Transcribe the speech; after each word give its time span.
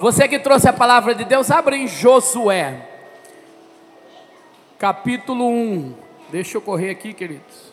Você 0.00 0.28
que 0.28 0.38
trouxe 0.38 0.68
a 0.68 0.72
palavra 0.72 1.12
de 1.12 1.24
Deus, 1.24 1.50
abra 1.50 1.76
em 1.76 1.88
Josué, 1.88 2.76
capítulo 4.78 5.48
1. 5.48 5.94
Deixa 6.30 6.56
eu 6.56 6.60
correr 6.60 6.90
aqui, 6.90 7.12
queridos. 7.12 7.72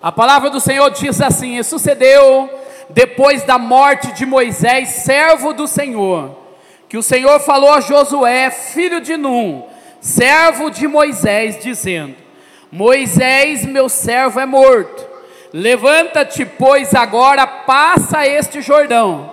A 0.00 0.12
palavra 0.12 0.50
do 0.50 0.60
Senhor 0.60 0.88
diz 0.90 1.20
assim: 1.20 1.58
E 1.58 1.64
sucedeu 1.64 2.48
depois 2.90 3.42
da 3.42 3.58
morte 3.58 4.12
de 4.12 4.24
Moisés, 4.24 4.88
servo 4.90 5.52
do 5.52 5.66
Senhor, 5.66 6.36
que 6.88 6.96
o 6.96 7.02
Senhor 7.02 7.40
falou 7.40 7.72
a 7.72 7.80
Josué, 7.80 8.48
filho 8.50 9.00
de 9.00 9.16
Num, 9.16 9.64
servo 10.00 10.70
de 10.70 10.86
Moisés, 10.86 11.58
dizendo: 11.60 12.14
Moisés, 12.70 13.66
meu 13.66 13.88
servo, 13.88 14.38
é 14.38 14.46
morto. 14.46 15.08
Levanta-te, 15.52 16.44
pois, 16.44 16.94
agora 16.94 17.46
passa 17.46 18.28
este 18.28 18.60
Jordão, 18.60 19.32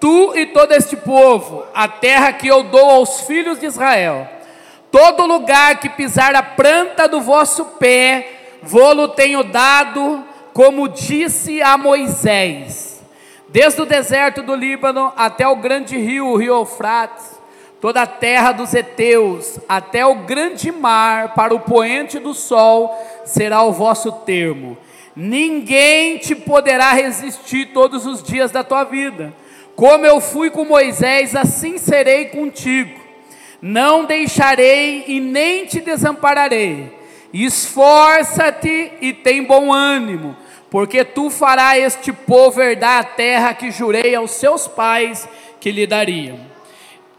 tu 0.00 0.34
e 0.34 0.46
todo 0.46 0.72
este 0.72 0.96
povo, 0.96 1.64
a 1.74 1.86
terra 1.86 2.32
que 2.32 2.48
eu 2.48 2.64
dou 2.64 2.90
aos 2.90 3.20
filhos 3.20 3.60
de 3.60 3.66
Israel. 3.66 4.26
Todo 4.90 5.26
lugar 5.26 5.78
que 5.78 5.88
pisar 5.90 6.34
a 6.34 6.42
planta 6.42 7.06
do 7.06 7.20
vosso 7.20 7.64
pé, 7.78 8.56
vou-lo 8.62 9.08
tenho 9.08 9.44
dado, 9.44 10.24
como 10.52 10.88
disse 10.88 11.62
a 11.62 11.76
Moisés. 11.76 13.00
Desde 13.48 13.82
o 13.82 13.86
deserto 13.86 14.42
do 14.42 14.54
Líbano 14.54 15.12
até 15.16 15.46
o 15.46 15.56
grande 15.56 15.96
rio, 15.96 16.28
o 16.28 16.36
rio 16.36 16.54
Eufrates, 16.54 17.38
toda 17.80 18.02
a 18.02 18.06
terra 18.06 18.52
dos 18.52 18.74
heteus, 18.74 19.58
até 19.68 20.04
o 20.04 20.16
grande 20.16 20.72
mar, 20.72 21.34
para 21.34 21.54
o 21.54 21.60
poente 21.60 22.18
do 22.18 22.32
sol, 22.32 22.96
será 23.24 23.62
o 23.62 23.72
vosso 23.72 24.10
termo. 24.12 24.78
Ninguém 25.14 26.18
te 26.18 26.34
poderá 26.34 26.92
resistir 26.92 27.72
todos 27.72 28.06
os 28.06 28.22
dias 28.22 28.50
da 28.50 28.64
tua 28.64 28.84
vida. 28.84 29.32
Como 29.74 30.04
eu 30.04 30.20
fui 30.20 30.50
com 30.50 30.64
Moisés, 30.64 31.34
assim 31.34 31.78
serei 31.78 32.26
contigo. 32.26 32.98
Não 33.62 34.04
deixarei 34.04 35.04
e 35.06 35.20
nem 35.20 35.66
te 35.66 35.80
desampararei. 35.80 36.98
Esforça-te 37.32 38.92
e 39.00 39.12
tem 39.12 39.44
bom 39.44 39.72
ânimo, 39.72 40.36
porque 40.68 41.04
tu 41.04 41.30
farás 41.30 41.82
este 41.84 42.12
povo 42.12 42.60
herdar 42.60 42.98
a 42.98 43.04
terra 43.04 43.54
que 43.54 43.70
jurei 43.70 44.14
aos 44.14 44.32
seus 44.32 44.66
pais 44.66 45.28
que 45.60 45.70
lhe 45.70 45.86
dariam. 45.86 46.38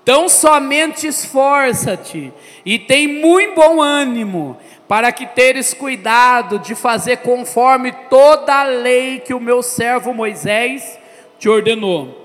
Então 0.04 0.28
somente 0.28 1.08
esforça-te 1.08 2.34
e 2.66 2.80
tem 2.80 3.08
muito 3.08 3.56
bom 3.56 3.82
ânimo, 3.82 4.58
para 4.88 5.12
que 5.12 5.26
teres 5.26 5.74
cuidado 5.74 6.60
de 6.60 6.76
fazer 6.76 7.18
conforme 7.18 7.94
toda 8.10 8.60
a 8.60 8.64
lei 8.64 9.20
que 9.20 9.34
o 9.34 9.40
meu 9.40 9.64
servo 9.64 10.14
Moisés 10.14 11.00
te 11.40 11.48
ordenou. 11.48 12.21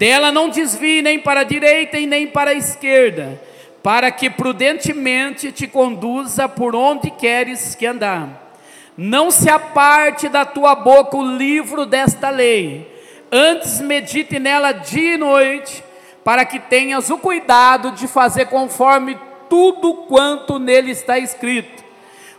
Dela 0.00 0.32
não 0.32 0.48
desvie 0.48 1.02
nem 1.02 1.18
para 1.18 1.40
a 1.40 1.44
direita 1.44 1.98
e 1.98 2.06
nem 2.06 2.26
para 2.26 2.52
a 2.52 2.54
esquerda, 2.54 3.38
para 3.82 4.10
que 4.10 4.30
prudentemente 4.30 5.52
te 5.52 5.66
conduza 5.66 6.48
por 6.48 6.74
onde 6.74 7.10
queres 7.10 7.74
que 7.74 7.84
andar. 7.84 8.50
Não 8.96 9.30
se 9.30 9.50
aparte 9.50 10.26
da 10.30 10.46
tua 10.46 10.74
boca 10.74 11.18
o 11.18 11.36
livro 11.36 11.84
desta 11.84 12.30
lei, 12.30 12.90
antes 13.30 13.78
medite 13.82 14.38
nela 14.38 14.72
dia 14.72 15.16
e 15.16 15.18
noite 15.18 15.84
para 16.24 16.46
que 16.46 16.58
tenhas 16.58 17.10
o 17.10 17.18
cuidado 17.18 17.90
de 17.90 18.08
fazer 18.08 18.46
conforme 18.46 19.18
tudo 19.50 19.92
quanto 20.08 20.58
nele 20.58 20.92
está 20.92 21.18
escrito, 21.18 21.84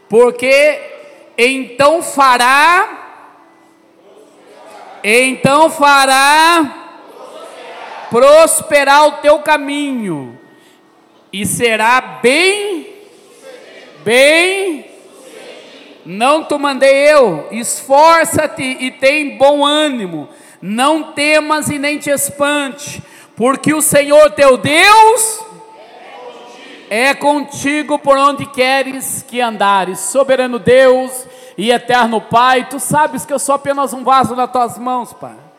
porque 0.09 0.81
então 1.37 2.01
fará, 2.01 3.21
então 5.03 5.69
fará 5.69 6.80
prosperar 8.11 9.07
o 9.07 9.11
teu 9.13 9.39
caminho 9.39 10.37
e 11.31 11.45
será 11.45 12.19
bem, 12.21 12.85
bem. 14.03 14.85
Não 16.05 16.43
te 16.43 16.57
mandei 16.57 16.93
eu, 17.09 17.47
esforça-te 17.51 18.63
e 18.63 18.91
tem 18.91 19.37
bom 19.37 19.63
ânimo, 19.65 20.27
não 20.61 21.13
temas 21.13 21.69
e 21.69 21.79
nem 21.79 21.99
te 21.99 22.09
espante, 22.09 23.01
porque 23.33 23.73
o 23.73 23.81
Senhor 23.81 24.31
teu 24.31 24.57
Deus 24.57 25.39
é 26.89 27.13
contigo 27.13 27.97
por 27.97 28.17
onde 28.17 28.45
queres 28.47 29.23
que 29.25 29.39
andares, 29.39 29.99
soberano 29.99 30.59
Deus 30.59 31.25
e 31.57 31.71
eterno 31.71 32.19
Pai. 32.19 32.67
Tu 32.67 32.77
sabes 32.77 33.25
que 33.25 33.31
eu 33.31 33.39
sou 33.39 33.55
apenas 33.55 33.93
um 33.93 34.03
vaso 34.03 34.35
nas 34.35 34.51
tuas 34.51 34.77
mãos, 34.77 35.13
Pai. 35.13 35.50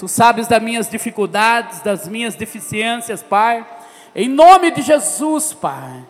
Tu 0.00 0.08
sabes 0.08 0.48
das 0.48 0.62
minhas 0.62 0.88
dificuldades, 0.88 1.80
das 1.80 2.08
minhas 2.08 2.34
deficiências, 2.34 3.22
Pai. 3.22 3.66
Em 4.16 4.30
nome 4.30 4.70
de 4.70 4.80
Jesus, 4.80 5.52
Pai. 5.52 6.02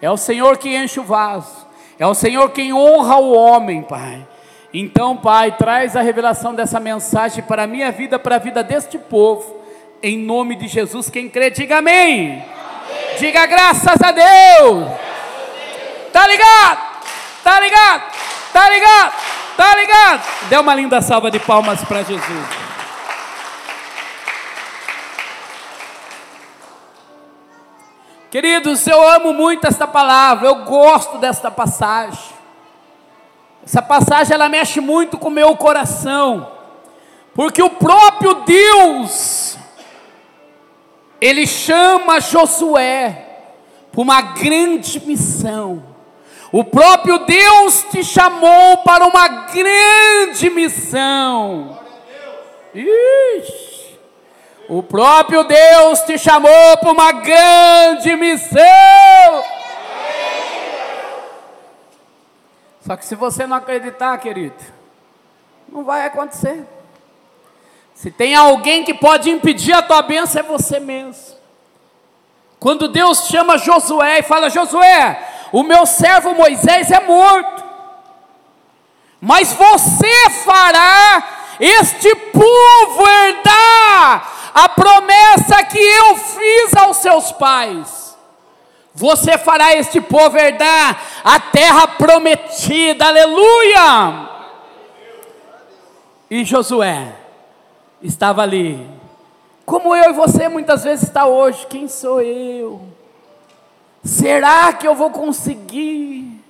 É 0.00 0.10
o 0.10 0.16
Senhor 0.16 0.56
que 0.56 0.74
enche 0.74 0.98
o 0.98 1.04
vaso. 1.04 1.66
É 1.98 2.06
o 2.06 2.14
Senhor 2.14 2.50
quem 2.52 2.72
honra 2.72 3.16
o 3.18 3.34
homem, 3.34 3.82
Pai. 3.82 4.26
Então, 4.72 5.14
Pai, 5.14 5.52
traz 5.52 5.94
a 5.94 6.00
revelação 6.00 6.54
dessa 6.54 6.80
mensagem 6.80 7.44
para 7.44 7.64
a 7.64 7.66
minha 7.66 7.92
vida, 7.92 8.18
para 8.18 8.36
a 8.36 8.38
vida 8.38 8.64
deste 8.64 8.96
povo 8.96 9.62
em 10.02 10.16
nome 10.16 10.56
de 10.56 10.66
Jesus. 10.66 11.10
Quem 11.10 11.28
crê, 11.28 11.50
diga 11.50 11.78
amém. 11.78 12.42
amém. 12.42 12.44
Diga 13.18 13.44
graças 13.44 14.00
a 14.02 14.10
Deus. 14.10 14.88
Tá 16.10 16.26
ligado? 16.26 16.78
Tá 17.42 17.60
ligado? 17.60 18.02
Tá 18.54 18.70
ligado? 18.70 19.12
Tá 19.54 19.76
ligado? 19.76 20.22
Dê 20.48 20.56
uma 20.56 20.74
linda 20.74 21.02
salva 21.02 21.30
de 21.30 21.38
palmas 21.38 21.84
para 21.84 22.02
Jesus. 22.02 22.63
Queridos, 28.34 28.84
eu 28.88 29.00
amo 29.10 29.32
muito 29.32 29.64
esta 29.64 29.86
palavra, 29.86 30.48
eu 30.48 30.64
gosto 30.64 31.18
desta 31.18 31.52
passagem. 31.52 32.34
Essa 33.64 33.80
passagem 33.80 34.34
ela 34.34 34.48
mexe 34.48 34.80
muito 34.80 35.16
com 35.16 35.28
o 35.28 35.30
meu 35.30 35.56
coração, 35.56 36.50
porque 37.32 37.62
o 37.62 37.70
próprio 37.70 38.34
Deus 38.42 39.56
ele 41.20 41.46
chama 41.46 42.18
Josué 42.18 43.24
para 43.92 44.00
uma 44.00 44.20
grande 44.20 44.98
missão. 45.06 45.84
O 46.50 46.64
próprio 46.64 47.20
Deus 47.20 47.86
te 47.88 48.02
chamou 48.02 48.78
para 48.78 49.06
uma 49.06 49.28
grande 49.28 50.50
missão. 50.50 51.78
Ixi. 52.74 53.73
O 54.68 54.82
próprio 54.82 55.44
Deus 55.44 56.00
te 56.00 56.16
chamou 56.18 56.76
para 56.78 56.90
uma 56.90 57.12
grande 57.12 58.16
missão. 58.16 59.44
Só 62.86 62.96
que 62.96 63.04
se 63.04 63.14
você 63.14 63.46
não 63.46 63.56
acreditar, 63.56 64.16
querido, 64.18 64.56
não 65.68 65.84
vai 65.84 66.06
acontecer. 66.06 66.64
Se 67.94 68.10
tem 68.10 68.34
alguém 68.34 68.84
que 68.84 68.94
pode 68.94 69.30
impedir 69.30 69.72
a 69.72 69.82
tua 69.82 70.02
bênção, 70.02 70.40
é 70.40 70.42
você 70.42 70.80
mesmo. 70.80 71.36
Quando 72.58 72.88
Deus 72.88 73.26
chama 73.28 73.58
Josué 73.58 74.20
e 74.20 74.22
fala: 74.22 74.50
Josué, 74.50 75.28
o 75.52 75.62
meu 75.62 75.84
servo 75.86 76.34
Moisés 76.34 76.90
é 76.90 77.00
morto, 77.00 77.64
mas 79.20 79.52
você 79.52 80.30
fará 80.44 81.24
este 81.60 82.14
povo 82.14 83.08
herdar 83.08 84.33
a 84.54 84.68
promessa 84.68 85.64
que 85.64 85.78
eu 85.78 86.16
fiz 86.16 86.76
aos 86.76 86.98
seus 86.98 87.32
pais. 87.32 88.16
Você 88.94 89.36
fará 89.36 89.74
este 89.74 90.00
povo 90.00 90.38
herdar 90.38 91.02
a 91.24 91.40
terra 91.40 91.88
prometida, 91.88 93.06
aleluia. 93.08 94.30
E 96.30 96.44
Josué, 96.44 97.12
estava 98.00 98.42
ali. 98.42 98.88
Como 99.66 99.96
eu 99.96 100.10
e 100.10 100.12
você 100.12 100.48
muitas 100.48 100.84
vezes 100.84 101.08
está 101.08 101.26
hoje, 101.26 101.66
quem 101.66 101.88
sou 101.88 102.22
eu? 102.22 102.86
Será 104.04 104.72
que 104.72 104.86
eu 104.86 104.94
vou 104.94 105.10
conseguir? 105.10 106.40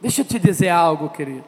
Deixa 0.00 0.20
eu 0.20 0.24
te 0.24 0.38
dizer 0.38 0.68
algo, 0.68 1.08
querido. 1.08 1.44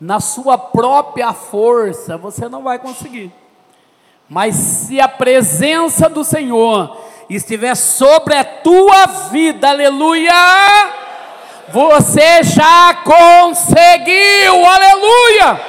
Na 0.00 0.20
sua 0.20 0.56
própria 0.56 1.34
força 1.34 2.16
você 2.16 2.48
não 2.48 2.62
vai 2.62 2.78
conseguir. 2.78 3.32
Mas 4.28 4.54
se 4.56 5.00
a 5.00 5.08
presença 5.08 6.08
do 6.08 6.22
Senhor 6.22 6.96
estiver 7.30 7.74
sobre 7.74 8.34
a 8.34 8.44
tua 8.44 9.06
vida, 9.30 9.70
aleluia, 9.70 10.32
você 11.68 12.42
já 12.42 12.94
conseguiu, 13.04 14.66
aleluia. 14.66 15.60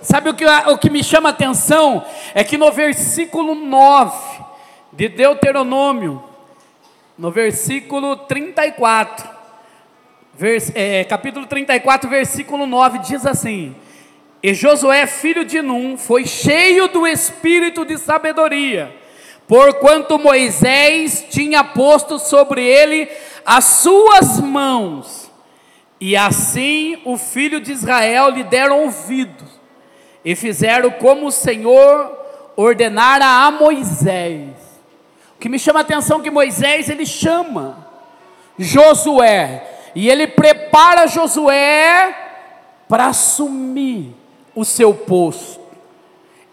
Sabe 0.00 0.30
o 0.30 0.34
que, 0.34 0.46
o 0.46 0.78
que 0.78 0.88
me 0.88 1.04
chama 1.04 1.28
a 1.28 1.32
atenção? 1.32 2.04
É 2.34 2.42
que 2.42 2.56
no 2.56 2.72
versículo 2.72 3.54
9 3.54 4.16
de 4.92 5.08
Deuteronômio, 5.08 6.22
no 7.18 7.30
versículo 7.30 8.16
34, 8.16 9.28
vers, 10.32 10.72
é, 10.74 11.04
capítulo 11.04 11.46
34, 11.46 12.08
versículo 12.08 12.66
9, 12.66 13.00
diz 13.00 13.26
assim: 13.26 13.74
E 14.46 14.54
Josué, 14.54 15.08
filho 15.08 15.44
de 15.44 15.60
Num, 15.60 15.98
foi 15.98 16.24
cheio 16.24 16.86
do 16.86 17.04
espírito 17.04 17.84
de 17.84 17.98
sabedoria, 17.98 18.94
porquanto 19.48 20.20
Moisés 20.20 21.26
tinha 21.28 21.64
posto 21.64 22.16
sobre 22.16 22.64
ele 22.64 23.10
as 23.44 23.64
suas 23.64 24.38
mãos. 24.38 25.32
E 26.00 26.16
assim 26.16 26.96
o 27.04 27.16
filho 27.16 27.58
de 27.58 27.72
Israel 27.72 28.28
lhe 28.28 28.44
deram 28.44 28.82
ouvidos, 28.82 29.48
e 30.24 30.36
fizeram 30.36 30.92
como 30.92 31.26
o 31.26 31.32
Senhor 31.32 32.16
ordenara 32.54 33.26
a 33.26 33.50
Moisés. 33.50 34.50
O 35.34 35.40
que 35.40 35.48
me 35.48 35.58
chama 35.58 35.80
a 35.80 35.82
atenção 35.82 36.20
é 36.20 36.22
que 36.22 36.30
Moisés 36.30 36.88
ele 36.88 37.04
chama 37.04 37.84
Josué, 38.56 39.90
e 39.92 40.08
ele 40.08 40.28
prepara 40.28 41.08
Josué 41.08 42.14
para 42.88 43.06
assumir 43.06 44.15
o 44.56 44.64
seu 44.64 44.94
posto. 44.94 45.60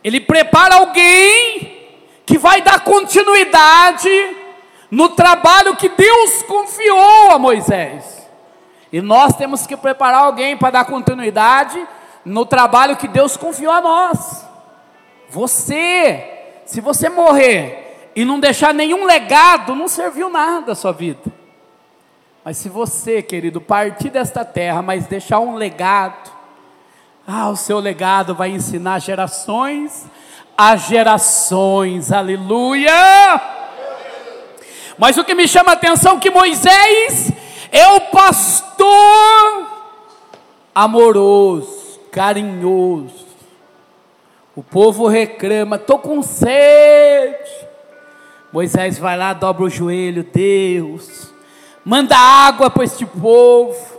Ele 0.04 0.20
prepara 0.20 0.76
alguém 0.76 1.88
que 2.26 2.38
vai 2.38 2.62
dar 2.62 2.82
continuidade 2.82 4.10
no 4.92 5.10
trabalho 5.10 5.76
que 5.76 5.90
Deus 5.90 6.44
confiou 6.44 7.32
a 7.32 7.40
Moisés. 7.40 8.30
E 8.92 9.02
nós 9.02 9.36
temos 9.36 9.66
que 9.66 9.76
preparar 9.76 10.26
alguém 10.26 10.56
para 10.56 10.70
dar 10.72 10.86
continuidade 10.86 11.88
no 12.24 12.46
trabalho 12.46 12.98
que 12.98 13.08
Deus 13.08 13.36
confiou 13.38 13.74
a 13.74 13.82
nós. 13.82 14.46
Você, 15.30 16.62
se 16.66 16.80
você 16.80 17.10
morrer 17.10 18.12
e 18.16 18.24
não 18.24 18.40
deixar 18.40 18.74
nenhum 18.74 19.06
legado, 19.06 19.74
não 19.74 19.88
serviu 19.88 20.30
nada 20.30 20.74
a 20.74 20.76
sua 20.76 20.92
vida. 20.92 21.32
Mas 22.44 22.58
se 22.58 22.68
você, 22.68 23.22
querido, 23.22 23.62
partir 23.62 24.10
desta 24.10 24.44
terra, 24.44 24.82
mas 24.82 25.08
deixar 25.08 25.40
um 25.40 25.56
legado, 25.56 26.33
ah, 27.28 27.50
o 27.50 27.56
seu 27.56 27.80
legado 27.80 28.36
vai 28.36 28.52
ensinar 28.52 29.00
gerações 29.00 30.06
a 30.58 30.76
gerações, 30.76 32.12
aleluia. 32.12 33.42
Mas 34.98 35.18
o 35.18 35.24
que 35.24 35.34
me 35.34 35.48
chama 35.48 35.72
a 35.72 35.74
atenção 35.74 36.18
é 36.18 36.20
que 36.20 36.30
Moisés 36.30 37.32
é 37.72 37.88
o 37.88 38.02
pastor 38.02 39.68
amoroso, 40.74 42.00
carinhoso. 42.12 43.24
O 44.56 44.62
povo 44.62 45.08
reclama, 45.08 45.78
estou 45.78 45.98
com 45.98 46.22
sede. 46.22 47.68
Moisés 48.52 49.00
vai 49.00 49.18
lá, 49.18 49.34
dobra 49.34 49.64
o 49.64 49.70
joelho, 49.70 50.24
Deus, 50.24 51.34
manda 51.84 52.16
água 52.16 52.70
para 52.70 52.84
este 52.84 53.04
povo. 53.04 53.94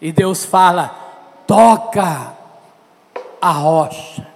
E 0.00 0.10
Deus 0.10 0.44
fala: 0.44 0.88
toca 1.46 2.37
a 3.40 3.50
rocha, 3.50 4.26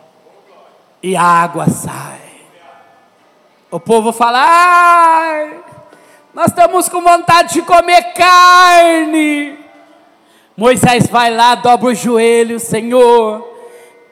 e 1.03 1.17
a 1.17 1.23
água 1.23 1.69
sai. 1.69 2.21
O 3.71 3.81
povo 3.81 4.13
fala: 4.13 4.39
ai, 4.39 5.59
nós 6.35 6.47
estamos 6.47 6.89
com 6.89 7.01
vontade 7.01 7.55
de 7.55 7.63
comer 7.63 8.13
carne. 8.13 9.59
Moisés 10.57 11.07
vai 11.07 11.35
lá, 11.35 11.55
dobra 11.55 11.89
o 11.89 11.95
joelho, 11.95 12.61
Senhor. 12.61 13.51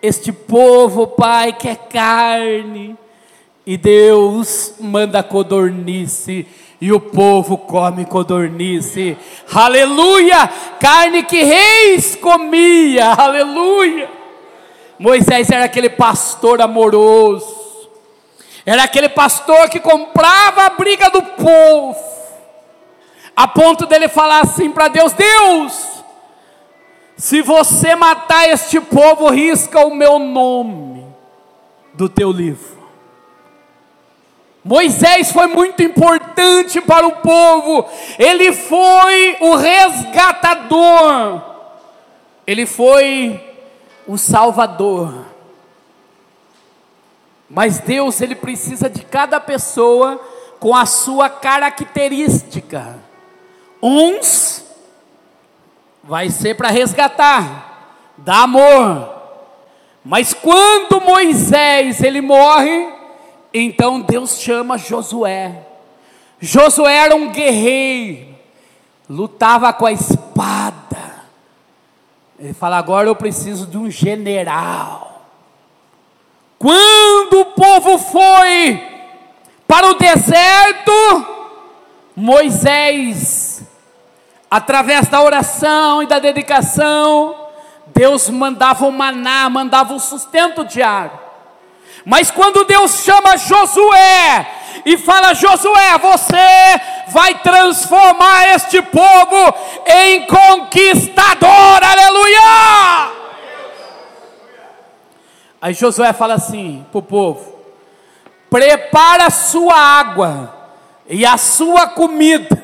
Este 0.03 0.33
povo, 0.33 1.07
Pai, 1.07 1.53
quer 1.53 1.77
carne. 1.77 2.97
E 3.67 3.77
Deus 3.77 4.75
manda 4.81 5.23
codornice 5.23 6.47
e 6.81 6.91
o 6.93 6.99
povo 6.99 7.59
come 7.59 8.07
codornice. 8.07 9.17
Aleluia! 9.53 10.49
Carne 10.81 11.23
que 11.23 11.43
reis 11.43 12.17
comia. 12.17 13.13
Aleluia! 13.13 14.20
Moisés 15.01 15.49
era 15.49 15.65
aquele 15.65 15.89
pastor 15.89 16.61
amoroso. 16.61 17.89
Era 18.67 18.85
aquele 18.85 19.09
pastor 19.09 19.71
que 19.71 19.81
comprava 19.81 20.67
a 20.67 20.69
briga 20.69 21.09
do 21.09 21.23
povo. 21.23 21.97
A 23.35 23.49
ponto 23.49 23.87
dele 23.87 24.09
falar 24.09 24.41
assim 24.41 24.71
para 24.71 24.89
Deus: 24.89 25.15
Deus, 25.15 26.05
se 27.17 27.41
você 27.41 27.97
matar 27.97 28.47
este 28.51 28.79
povo, 28.79 29.31
risca 29.31 29.81
o 29.87 29.95
meu 29.95 30.19
nome 30.19 31.07
do 31.95 32.07
teu 32.07 32.31
livro. 32.31 32.79
Moisés 34.63 35.33
foi 35.33 35.47
muito 35.47 35.83
importante 35.83 36.79
para 36.83 37.07
o 37.07 37.13
povo, 37.13 37.89
ele 38.19 38.53
foi 38.53 39.39
o 39.41 39.55
resgatador, 39.57 41.41
ele 42.47 42.67
foi 42.67 43.50
o 44.11 44.19
salvador. 44.19 45.25
Mas 47.49 47.79
Deus, 47.79 48.21
ele 48.21 48.35
precisa 48.35 48.91
de 48.91 49.05
cada 49.05 49.39
pessoa 49.39 50.21
com 50.59 50.75
a 50.75 50.85
sua 50.85 51.31
característica. 51.31 52.99
Uns 53.81 54.65
vai 56.03 56.29
ser 56.29 56.57
para 56.57 56.71
resgatar, 56.71 57.93
dar 58.19 58.43
amor. 58.43 59.15
Mas 60.05 60.35
quando 60.35 61.01
Moisés 61.01 62.03
ele 62.03 62.21
morre, 62.21 62.93
então 63.55 64.01
Deus 64.01 64.41
chama 64.41 64.77
Josué. 64.77 65.67
Josué 66.41 66.97
era 66.97 67.15
um 67.15 67.31
guerreiro, 67.31 68.35
lutava 69.09 69.73
com 69.73 69.87
a 69.87 69.93
espada. 69.93 70.30
Ele 72.41 72.55
fala: 72.55 72.79
agora 72.79 73.07
eu 73.07 73.15
preciso 73.15 73.67
de 73.67 73.77
um 73.77 73.91
general. 73.91 75.27
Quando 76.59 77.41
o 77.41 77.45
povo 77.45 77.99
foi 77.99 78.83
para 79.67 79.89
o 79.91 79.95
deserto, 79.95 80.93
Moisés, 82.17 83.63
através 84.51 85.09
da 85.09 85.23
oração 85.23 86.03
e 86.03 86.07
da 86.07 86.19
dedicação, 86.19 87.37
Deus 87.89 88.29
mandava 88.31 88.87
o 88.87 88.93
maná, 88.93 89.49
mandava 89.51 89.95
o 89.95 90.01
sustento 90.01 90.65
diário. 90.65 91.19
Mas 92.05 92.31
quando 92.31 92.65
Deus 92.65 93.05
chama 93.05 93.37
Josué 93.37 94.47
e 94.85 94.97
fala: 94.99 95.35
Josué, 95.35 95.99
você 95.99 96.81
vai 97.09 97.35
transformar 97.41 98.55
este 98.55 98.83
povo 98.83 99.55
em 99.87 100.27
conquistador, 100.27 101.81
aleluia! 101.83 103.11
Aí 105.63 105.75
Josué 105.75 106.13
fala 106.13 106.35
assim 106.35 106.87
para 106.91 106.99
o 106.99 107.03
povo: 107.03 107.59
prepara 108.49 109.27
a 109.27 109.31
sua 109.31 109.77
água 109.77 110.55
e 111.09 111.27
a 111.27 111.37
sua 111.37 111.89
comida, 111.89 112.63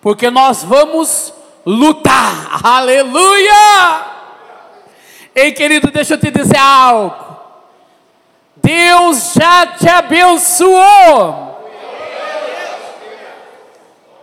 porque 0.00 0.30
nós 0.30 0.62
vamos 0.62 1.32
lutar, 1.64 2.60
aleluia! 2.64 4.16
Ei, 5.34 5.52
querido, 5.52 5.90
deixa 5.90 6.14
eu 6.14 6.18
te 6.18 6.30
dizer 6.30 6.56
algo. 6.56 7.35
Deus 8.66 9.32
já 9.32 9.64
te 9.64 9.88
abençoou. 9.88 11.56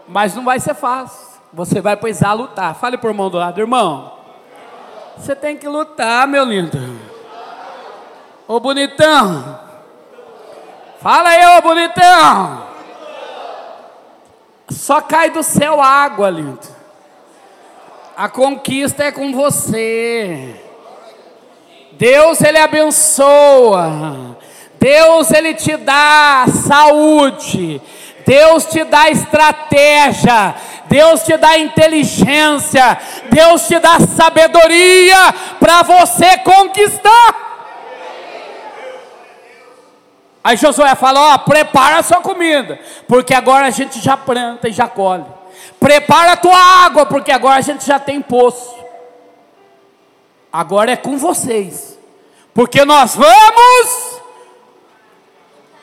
Mas 0.06 0.36
não 0.36 0.44
vai 0.44 0.60
ser 0.60 0.74
fácil. 0.74 1.40
Você 1.54 1.80
vai 1.80 1.96
precisar 1.96 2.34
lutar. 2.34 2.76
Fale 2.76 2.98
por 2.98 3.14
mão 3.14 3.30
do 3.30 3.38
lado, 3.38 3.62
irmão. 3.62 4.12
Você 5.18 5.34
tem 5.34 5.56
que 5.56 5.66
lutar, 5.66 6.28
meu 6.28 6.44
lindo. 6.44 6.78
Ô 8.46 8.60
bonitão. 8.60 9.60
Fala 11.00 11.30
aí, 11.30 11.58
ô 11.58 11.62
bonitão. 11.62 12.68
Só 14.70 15.00
cai 15.00 15.30
do 15.30 15.42
céu 15.42 15.82
água, 15.82 16.30
lindo. 16.30 16.68
A 18.18 18.28
conquista 18.28 19.06
é 19.06 19.12
com 19.12 19.32
você. 19.32 20.63
Deus 21.98 22.42
ele 22.42 22.58
abençoa. 22.58 24.38
Deus 24.80 25.32
ele 25.32 25.54
te 25.54 25.78
dá 25.78 26.46
saúde. 26.48 27.82
Deus 28.26 28.66
te 28.66 28.84
dá 28.84 29.10
estratégia. 29.10 30.56
Deus 30.86 31.24
te 31.24 31.38
dá 31.38 31.58
inteligência. 31.58 32.98
Deus 33.30 33.68
te 33.68 33.80
dá 33.80 34.00
sabedoria 34.00 35.34
para 35.60 35.84
você 35.84 36.38
conquistar. 36.38 37.54
Aí 40.44 40.58
Josué 40.58 40.94
fala: 40.96 41.34
Ó, 41.34 41.38
prepara 41.40 42.00
a 42.00 42.04
sua 42.04 42.20
comida, 42.20 42.78
porque 43.08 43.34
agora 43.34 43.68
a 43.68 43.70
gente 43.70 44.02
já 44.02 44.18
planta 44.18 44.68
e 44.68 44.74
já 44.74 44.88
colhe. 44.88 45.26
Prepara 45.80 46.34
a 46.34 46.38
tua 46.38 46.58
água, 46.86 47.06
porque 47.06 47.32
agora 47.32 47.58
a 47.58 47.62
gente 47.62 47.86
já 47.86 47.98
tem 47.98 48.22
poço. 48.22 48.83
Agora 50.54 50.92
é 50.92 50.96
com 50.96 51.18
vocês. 51.18 51.98
Porque 52.54 52.86
nós 52.86 53.16
vamos. 53.16 54.22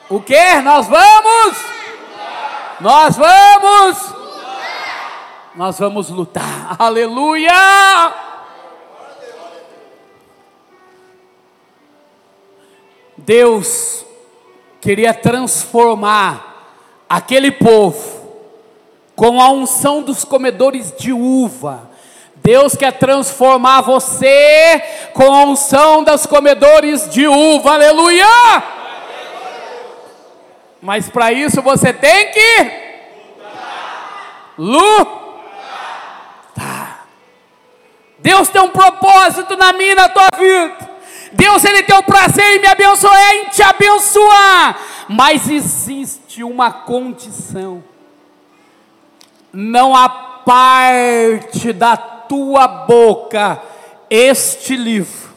O 0.09 0.21
que? 0.21 0.61
Nós 0.61 0.87
vamos. 0.87 1.57
Nós 2.79 3.17
vamos. 3.17 4.15
Nós 5.53 5.77
vamos 5.77 6.09
lutar. 6.09 6.77
Aleluia. 6.79 7.51
Deus 13.17 14.05
queria 14.79 15.13
transformar 15.13 16.79
aquele 17.09 17.51
povo 17.51 18.21
com 19.15 19.41
a 19.41 19.51
unção 19.51 20.01
dos 20.01 20.23
comedores 20.23 20.93
de 20.97 21.11
uva. 21.11 21.90
Deus 22.43 22.75
quer 22.75 22.93
transformar 22.93 23.81
você 23.81 24.83
com 25.13 25.31
a 25.31 25.43
unção 25.43 26.03
dos 26.03 26.25
comedores 26.25 27.07
de 27.09 27.27
uva, 27.27 27.73
aleluia! 27.73 28.25
Mas 30.81 31.07
para 31.07 31.31
isso 31.31 31.61
você 31.61 31.93
tem 31.93 32.31
que 32.31 32.71
lutar. 34.57 35.21
Deus 38.17 38.49
tem 38.49 38.61
um 38.61 38.69
propósito 38.69 39.55
na 39.55 39.71
minha 39.73 39.91
e 39.91 39.95
na 39.95 40.09
tua 40.09 40.27
vida. 40.37 40.89
Deus 41.33 41.63
ele 41.63 41.83
tem 41.83 41.95
o 41.95 42.03
prazer 42.03 42.57
em 42.57 42.59
me 42.59 42.67
abençoar, 42.67 43.35
em 43.35 43.45
te 43.49 43.61
abençoar. 43.61 44.79
Mas 45.07 45.47
existe 45.47 46.43
uma 46.43 46.71
condição. 46.71 47.83
Não 49.53 49.95
aparte 49.95 51.71
da 51.73 52.10
tua 52.31 52.65
boca 52.65 53.61
este 54.09 54.77
livro. 54.77 55.31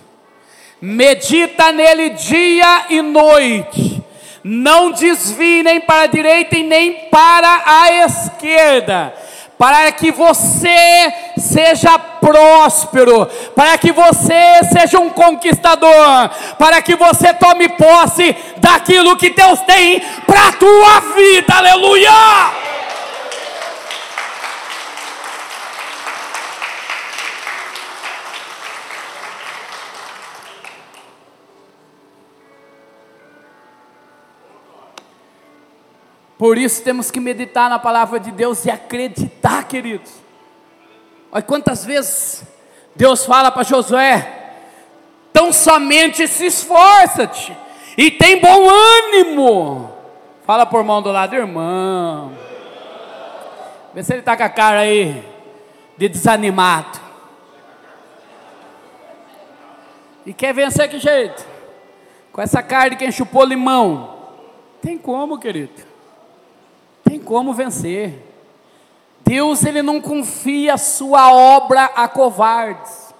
Medita 0.80 1.72
nele 1.72 2.10
dia 2.10 2.84
e 2.88 3.02
noite. 3.02 4.00
Não 4.44 4.92
desvie 4.92 5.64
nem 5.64 5.80
para 5.80 6.02
a 6.02 6.06
direita 6.06 6.56
e 6.56 6.62
nem 6.62 7.08
para 7.10 7.62
a 7.66 7.92
esquerda 8.04 9.12
para 9.56 9.90
que 9.92 10.10
você 10.10 11.14
seja 11.38 11.96
próspero, 11.96 13.24
para 13.54 13.78
que 13.78 13.92
você 13.92 14.60
seja 14.72 14.98
um 14.98 15.08
conquistador, 15.10 16.28
para 16.58 16.82
que 16.82 16.96
você 16.96 17.32
tome 17.34 17.68
posse 17.68 18.36
daquilo 18.56 19.16
que 19.16 19.30
Deus 19.30 19.60
tem 19.60 20.00
para 20.26 20.48
a 20.48 20.52
tua 20.52 21.00
vida, 21.14 21.54
aleluia! 21.54 22.63
Por 36.44 36.58
isso 36.58 36.82
temos 36.82 37.10
que 37.10 37.20
meditar 37.20 37.70
na 37.70 37.78
palavra 37.78 38.20
de 38.20 38.30
Deus 38.30 38.66
e 38.66 38.70
acreditar, 38.70 39.66
queridos. 39.66 40.12
Olha 41.32 41.42
quantas 41.42 41.86
vezes 41.86 42.44
Deus 42.94 43.24
fala 43.24 43.50
para 43.50 43.62
Josué: 43.62 44.52
tão 45.32 45.50
somente 45.54 46.28
se 46.28 46.44
esforça-te 46.44 47.56
e 47.96 48.10
tem 48.10 48.42
bom 48.42 48.68
ânimo. 48.68 49.90
Fala 50.44 50.66
por 50.66 50.84
mão 50.84 51.00
do 51.00 51.10
lado, 51.10 51.34
irmão. 51.34 52.36
Vê 53.94 54.02
se 54.02 54.12
ele 54.12 54.20
está 54.20 54.36
com 54.36 54.42
a 54.42 54.50
cara 54.50 54.80
aí 54.80 55.24
de 55.96 56.10
desanimado. 56.10 57.00
E 60.26 60.34
quer 60.34 60.52
vencer 60.52 60.90
que 60.90 60.98
jeito? 60.98 61.42
Com 62.30 62.42
essa 62.42 62.62
cara 62.62 62.90
de 62.90 62.96
quem 62.96 63.10
chupou 63.10 63.46
limão. 63.46 64.14
Tem 64.82 64.98
como, 64.98 65.38
querido 65.38 65.93
como 67.24 67.52
vencer. 67.52 68.22
Deus 69.24 69.64
ele 69.64 69.82
não 69.82 70.00
confia 70.00 70.74
a 70.74 70.78
sua 70.78 71.32
obra 71.32 71.86
a 71.96 72.06
covardes. 72.06 73.14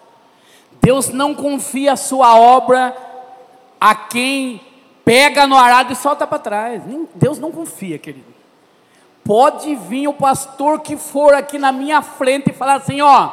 Deus 0.81 1.09
não 1.09 1.35
confia 1.35 1.95
a 1.95 1.97
sua 1.97 2.39
obra 2.39 2.95
a 3.81 3.95
quem 3.95 4.61
pega 5.05 5.47
no 5.47 5.57
arado 5.57 5.93
e 5.93 5.97
solta 5.97 6.27
para 6.27 6.39
trás. 6.39 6.83
Deus 7.15 7.39
não 7.39 7.51
confia, 7.51 7.99
querido. 7.99 8.35
Pode 9.25 9.75
vir 9.75 10.07
o 10.07 10.13
pastor 10.13 10.81
que 10.81 10.97
for 10.99 11.33
aqui 11.33 11.59
na 11.59 11.73
minha 11.73 12.03
frente 12.03 12.51
e 12.51 12.53
falar 12.53 12.75
assim: 12.75 13.01
ó, 13.01 13.31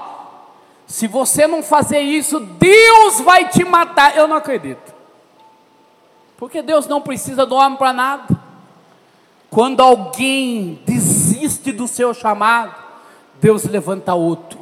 se 0.88 1.08
você 1.08 1.46
não 1.46 1.62
fazer 1.62 2.00
isso, 2.00 2.40
Deus 2.40 3.20
vai 3.20 3.50
te 3.50 3.66
matar. 3.66 4.16
Eu 4.16 4.28
não 4.28 4.38
acredito. 4.38 4.94
Porque 6.38 6.62
Deus 6.62 6.88
não 6.88 7.02
precisa 7.02 7.46
do 7.46 7.56
homem 7.56 7.78
para 7.78 7.94
nada. 7.94 8.41
Quando 9.52 9.82
alguém 9.82 10.82
desiste 10.86 11.74
do 11.74 11.86
seu 11.86 12.14
chamado, 12.14 12.74
Deus 13.42 13.66
levanta 13.66 14.14
outro. 14.14 14.58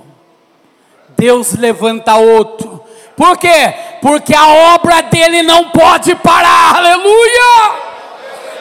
Deus 1.09 1.53
levanta 1.53 2.15
outro. 2.15 2.83
Por 3.15 3.37
quê? 3.37 3.71
Porque 4.01 4.33
a 4.33 4.47
obra 4.73 5.01
dele 5.01 5.43
não 5.43 5.69
pode 5.69 6.15
parar. 6.15 6.77
Aleluia! 6.77 7.89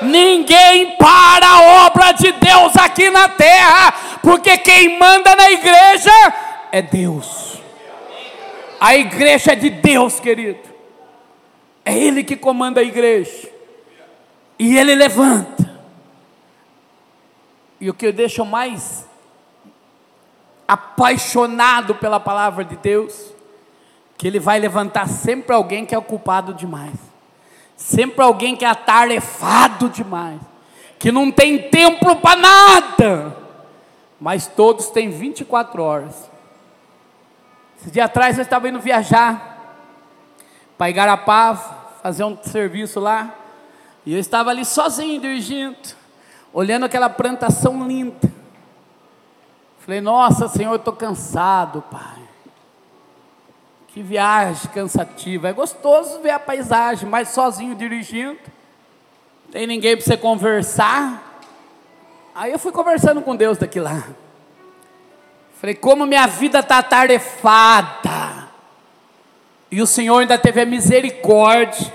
Ninguém 0.03 0.97
para 0.97 1.47
a 1.47 1.87
obra 1.87 2.13
de 2.13 2.31
Deus 2.33 2.77
aqui 2.77 3.09
na 3.09 3.31
terra, 3.31 3.95
porque 4.23 4.59
quem 4.59 4.99
manda 4.99 5.35
na 5.35 5.51
igreja 5.51 6.13
é 6.71 6.83
Deus. 6.83 7.57
A 8.79 8.95
igreja 8.95 9.53
é 9.53 9.57
de 9.57 9.71
Deus, 9.71 10.21
querido. 10.21 10.61
É 11.87 11.97
Ele 11.97 12.23
que 12.23 12.37
comanda 12.37 12.81
a 12.81 12.85
igreja. 12.85 13.49
E 14.59 14.77
Ele 14.77 14.95
levanta. 14.95 15.58
E 17.81 17.89
o 17.89 17.95
que 17.95 18.07
eu 18.07 18.13
deixo 18.13 18.45
mais 18.45 19.07
apaixonado 20.67 21.95
pela 21.95 22.21
palavra 22.21 22.65
de 22.65 22.77
Deus, 22.77 23.33
que 24.19 24.27
Ele 24.27 24.39
vai 24.39 24.59
levantar 24.59 25.09
sempre 25.09 25.55
alguém 25.55 25.87
que 25.87 25.95
é 25.95 25.99
ocupado 25.99 26.53
demais, 26.53 26.95
sempre 27.75 28.23
alguém 28.23 28.55
que 28.55 28.65
é 28.65 28.69
atarefado 28.69 29.89
demais, 29.89 30.41
que 30.99 31.11
não 31.11 31.31
tem 31.31 31.71
tempo 31.71 32.17
para 32.17 32.37
nada, 32.37 33.37
mas 34.21 34.47
todos 34.47 34.91
têm 34.91 35.11
24 35.11 35.83
horas. 35.83 36.29
Esse 37.81 37.93
dia 37.93 38.05
atrás 38.05 38.37
eu 38.37 38.43
estava 38.43 38.69
indo 38.69 38.81
viajar 38.81 39.57
para 40.77 40.91
Igarapava, 40.91 41.79
fazer 42.03 42.25
um 42.25 42.37
serviço 42.43 42.99
lá, 42.99 43.35
e 44.05 44.13
eu 44.13 44.19
estava 44.19 44.51
ali 44.51 44.65
sozinho 44.65 45.21
dirigindo 45.21 45.77
olhando 46.53 46.85
aquela 46.85 47.09
plantação 47.09 47.87
linda. 47.87 48.33
Falei, 49.81 50.01
nossa 50.01 50.49
Senhor, 50.49 50.73
eu 50.73 50.77
estou 50.77 50.93
cansado, 50.93 51.83
Pai. 51.91 52.19
Que 53.89 54.03
viagem 54.03 54.71
cansativa. 54.73 55.49
É 55.49 55.53
gostoso 55.53 56.21
ver 56.21 56.31
a 56.31 56.39
paisagem, 56.39 57.09
mas 57.09 57.31
sozinho 57.31 57.75
dirigindo. 57.75 58.39
Tem 59.51 59.67
ninguém 59.67 59.97
para 59.97 60.05
você 60.05 60.17
conversar. 60.17 61.41
Aí 62.35 62.53
eu 62.53 62.59
fui 62.59 62.71
conversando 62.71 63.23
com 63.23 63.35
Deus 63.35 63.59
daqui 63.59 63.81
lá. 63.81 64.05
Falei, 65.59 65.75
como 65.75 66.07
minha 66.07 66.27
vida 66.27 66.61
está 66.61 66.79
atarefada. 66.79 68.49
E 69.71 69.83
o 69.83 69.87
Senhor 69.87 70.19
ainda 70.19 70.39
teve 70.39 70.61
a 70.61 70.67
misericórdia 70.67 71.93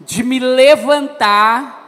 de 0.00 0.22
me 0.22 0.38
levantar 0.38 1.79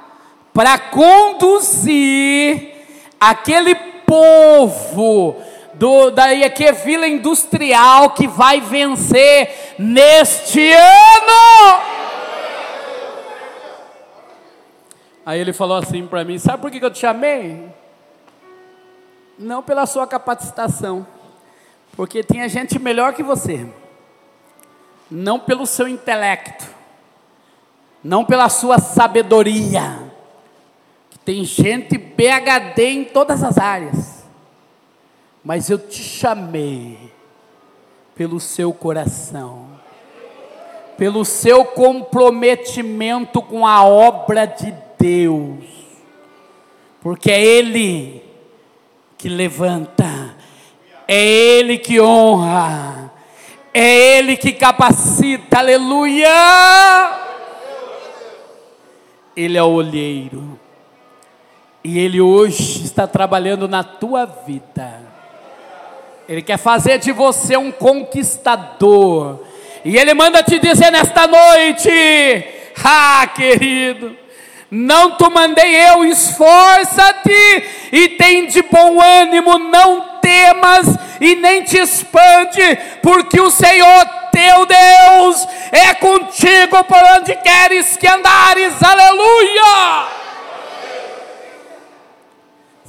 para 0.52 0.78
conduzir 0.78 2.74
aquele 3.18 3.74
povo 3.74 5.36
do, 5.74 6.10
daí 6.10 6.44
Vila 6.72 7.08
Industrial 7.08 8.10
que 8.10 8.26
vai 8.26 8.60
vencer 8.60 9.74
neste 9.78 10.72
ano. 10.72 11.82
Aí 15.24 15.40
ele 15.40 15.52
falou 15.52 15.76
assim 15.76 16.06
para 16.06 16.24
mim: 16.24 16.38
Sabe 16.38 16.60
por 16.60 16.70
que 16.70 16.84
eu 16.84 16.90
te 16.90 16.98
chamei? 16.98 17.68
Não 19.38 19.62
pela 19.62 19.86
sua 19.86 20.06
capacitação, 20.06 21.06
porque 21.96 22.22
tinha 22.22 22.48
gente 22.48 22.78
melhor 22.78 23.14
que 23.14 23.22
você, 23.22 23.66
não 25.10 25.38
pelo 25.38 25.66
seu 25.66 25.88
intelecto, 25.88 26.66
não 28.04 28.24
pela 28.24 28.48
sua 28.48 28.78
sabedoria, 28.78 30.01
tem 31.24 31.44
gente 31.44 31.98
PhD 31.98 32.90
em 32.90 33.04
todas 33.04 33.42
as 33.42 33.58
áreas, 33.58 34.24
mas 35.44 35.70
eu 35.70 35.78
te 35.78 36.02
chamei 36.02 36.98
pelo 38.14 38.40
seu 38.40 38.72
coração, 38.72 39.66
pelo 40.98 41.24
seu 41.24 41.64
comprometimento 41.64 43.40
com 43.40 43.66
a 43.66 43.84
obra 43.84 44.46
de 44.46 44.74
Deus, 44.98 45.64
porque 47.00 47.30
é 47.30 47.40
Ele 47.40 48.22
que 49.16 49.28
levanta, 49.28 50.36
é 51.06 51.24
Ele 51.24 51.78
que 51.78 52.00
honra, 52.00 53.12
é 53.72 54.18
Ele 54.18 54.36
que 54.36 54.52
capacita, 54.52 55.58
aleluia! 55.58 56.28
Ele 59.34 59.56
é 59.56 59.62
o 59.62 59.70
olheiro. 59.70 60.61
E 61.84 61.98
Ele 61.98 62.20
hoje 62.20 62.84
está 62.84 63.06
trabalhando 63.06 63.66
na 63.66 63.82
tua 63.82 64.24
vida. 64.24 65.00
Ele 66.28 66.40
quer 66.40 66.56
fazer 66.56 66.98
de 66.98 67.10
você 67.10 67.56
um 67.56 67.72
conquistador. 67.72 69.40
E 69.84 69.96
Ele 69.96 70.14
manda 70.14 70.42
te 70.42 70.58
dizer 70.58 70.92
nesta 70.92 71.26
noite: 71.26 71.90
Ah, 72.84 73.26
querido, 73.34 74.16
não 74.70 75.16
te 75.16 75.28
mandei 75.28 75.74
eu, 75.88 76.04
esforça-te 76.04 77.64
e 77.90 78.10
tem 78.10 78.46
de 78.46 78.62
bom 78.62 79.00
ânimo, 79.02 79.58
não 79.58 80.18
temas 80.20 80.86
e 81.20 81.34
nem 81.34 81.64
te 81.64 81.78
espante, 81.78 82.78
porque 83.02 83.40
o 83.40 83.50
Senhor 83.50 84.06
teu 84.30 84.64
Deus 84.64 85.48
é 85.70 85.94
contigo 85.94 86.82
por 86.84 87.02
onde 87.18 87.34
queres 87.36 87.96
que 87.96 88.08
andares, 88.08 88.82
aleluia! 88.82 90.21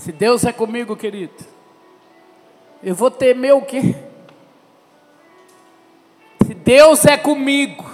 Se 0.03 0.11
Deus 0.11 0.43
é 0.43 0.51
comigo, 0.51 0.97
querido, 0.97 1.33
eu 2.83 2.93
vou 2.93 3.09
temer 3.09 3.55
o 3.55 3.61
quê? 3.61 3.95
Se 6.45 6.53
Deus 6.53 7.05
é 7.05 7.15
comigo, 7.15 7.85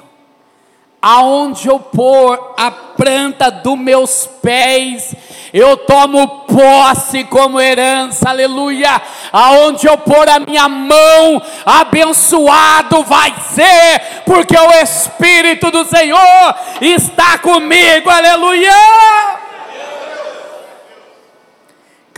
aonde 0.99 1.67
eu 1.67 1.79
pôr 1.79 2.55
a 2.57 2.71
planta 2.71 3.51
dos 3.51 3.77
meus 3.77 4.25
pés, 4.41 5.13
eu 5.53 5.77
tomo 5.77 6.45
posse 6.47 7.25
como 7.25 7.61
herança, 7.61 8.27
aleluia. 8.27 8.99
Aonde 9.31 9.85
eu 9.85 9.95
pôr 9.99 10.27
a 10.27 10.39
minha 10.39 10.67
mão, 10.67 11.39
abençoado 11.63 13.03
vai 13.03 13.35
ser, 13.39 14.23
porque 14.25 14.57
o 14.57 14.71
Espírito 14.81 15.69
do 15.69 15.85
Senhor 15.85 16.55
está 16.81 17.37
comigo, 17.37 18.09
aleluia. 18.09 19.48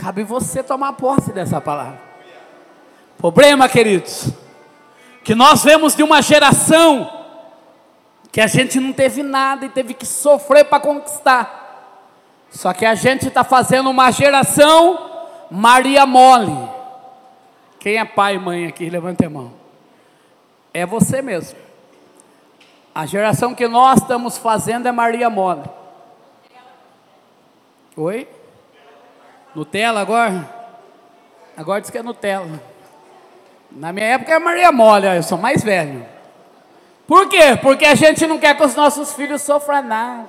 Cabe 0.02 0.24
você 0.24 0.64
tomar 0.64 0.94
posse 0.94 1.30
dessa 1.30 1.60
palavra. 1.60 2.02
Problema, 3.16 3.68
queridos, 3.68 4.30
que 5.22 5.32
nós 5.32 5.62
vemos 5.62 5.94
de 5.94 6.02
uma 6.02 6.20
geração 6.20 7.08
que 8.32 8.40
a 8.40 8.48
gente 8.48 8.80
não 8.80 8.92
teve 8.92 9.22
nada 9.22 9.64
e 9.64 9.68
teve 9.68 9.94
que 9.94 10.04
sofrer 10.04 10.64
para 10.64 10.80
conquistar. 10.80 12.02
Só 12.50 12.72
que 12.72 12.84
a 12.84 12.96
gente 12.96 13.28
está 13.28 13.44
fazendo 13.44 13.90
uma 13.90 14.10
geração 14.10 15.28
Maria 15.48 16.04
Mole. 16.04 16.68
Quem 17.78 17.96
é 17.98 18.04
pai 18.04 18.34
e 18.34 18.38
mãe 18.40 18.66
aqui? 18.66 18.90
Levanta 18.90 19.24
a 19.24 19.30
mão. 19.30 19.52
É 20.74 20.84
você 20.84 21.22
mesmo. 21.22 21.56
A 22.92 23.06
geração 23.06 23.54
que 23.54 23.68
nós 23.68 24.00
estamos 24.00 24.36
fazendo 24.36 24.88
é 24.88 24.90
Maria 24.90 25.30
Mole. 25.30 25.62
Oi? 27.96 28.26
Nutella 29.54 30.00
agora? 30.00 30.48
Agora 31.56 31.80
diz 31.80 31.90
que 31.90 31.98
é 31.98 32.02
Nutella. 32.02 32.60
Na 33.70 33.92
minha 33.92 34.06
época 34.06 34.32
é 34.32 34.38
Maria 34.38 34.72
Mole, 34.72 35.06
eu 35.06 35.22
sou 35.22 35.38
mais 35.38 35.62
velho. 35.62 36.06
Por 37.06 37.28
quê? 37.28 37.56
Porque 37.60 37.84
a 37.84 37.94
gente 37.94 38.26
não 38.26 38.38
quer 38.38 38.56
que 38.56 38.64
os 38.64 38.74
nossos 38.74 39.12
filhos 39.12 39.42
sofram 39.42 39.82
nada. 39.82 40.28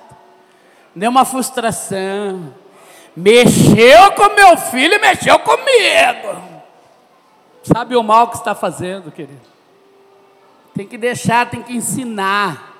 Nenhuma 0.95 1.25
frustração. 1.25 2.53
Mexeu 3.15 4.11
com 4.15 4.35
meu 4.35 4.57
filho 4.57 4.99
mexeu 4.99 5.37
comigo. 5.39 6.41
Sabe 7.63 7.95
o 7.95 8.03
mal 8.03 8.27
que 8.27 8.37
está 8.37 8.53
fazendo, 8.53 9.11
querido? 9.11 9.39
Tem 10.75 10.87
que 10.87 10.97
deixar, 10.97 11.49
tem 11.49 11.61
que 11.61 11.73
ensinar. 11.73 12.73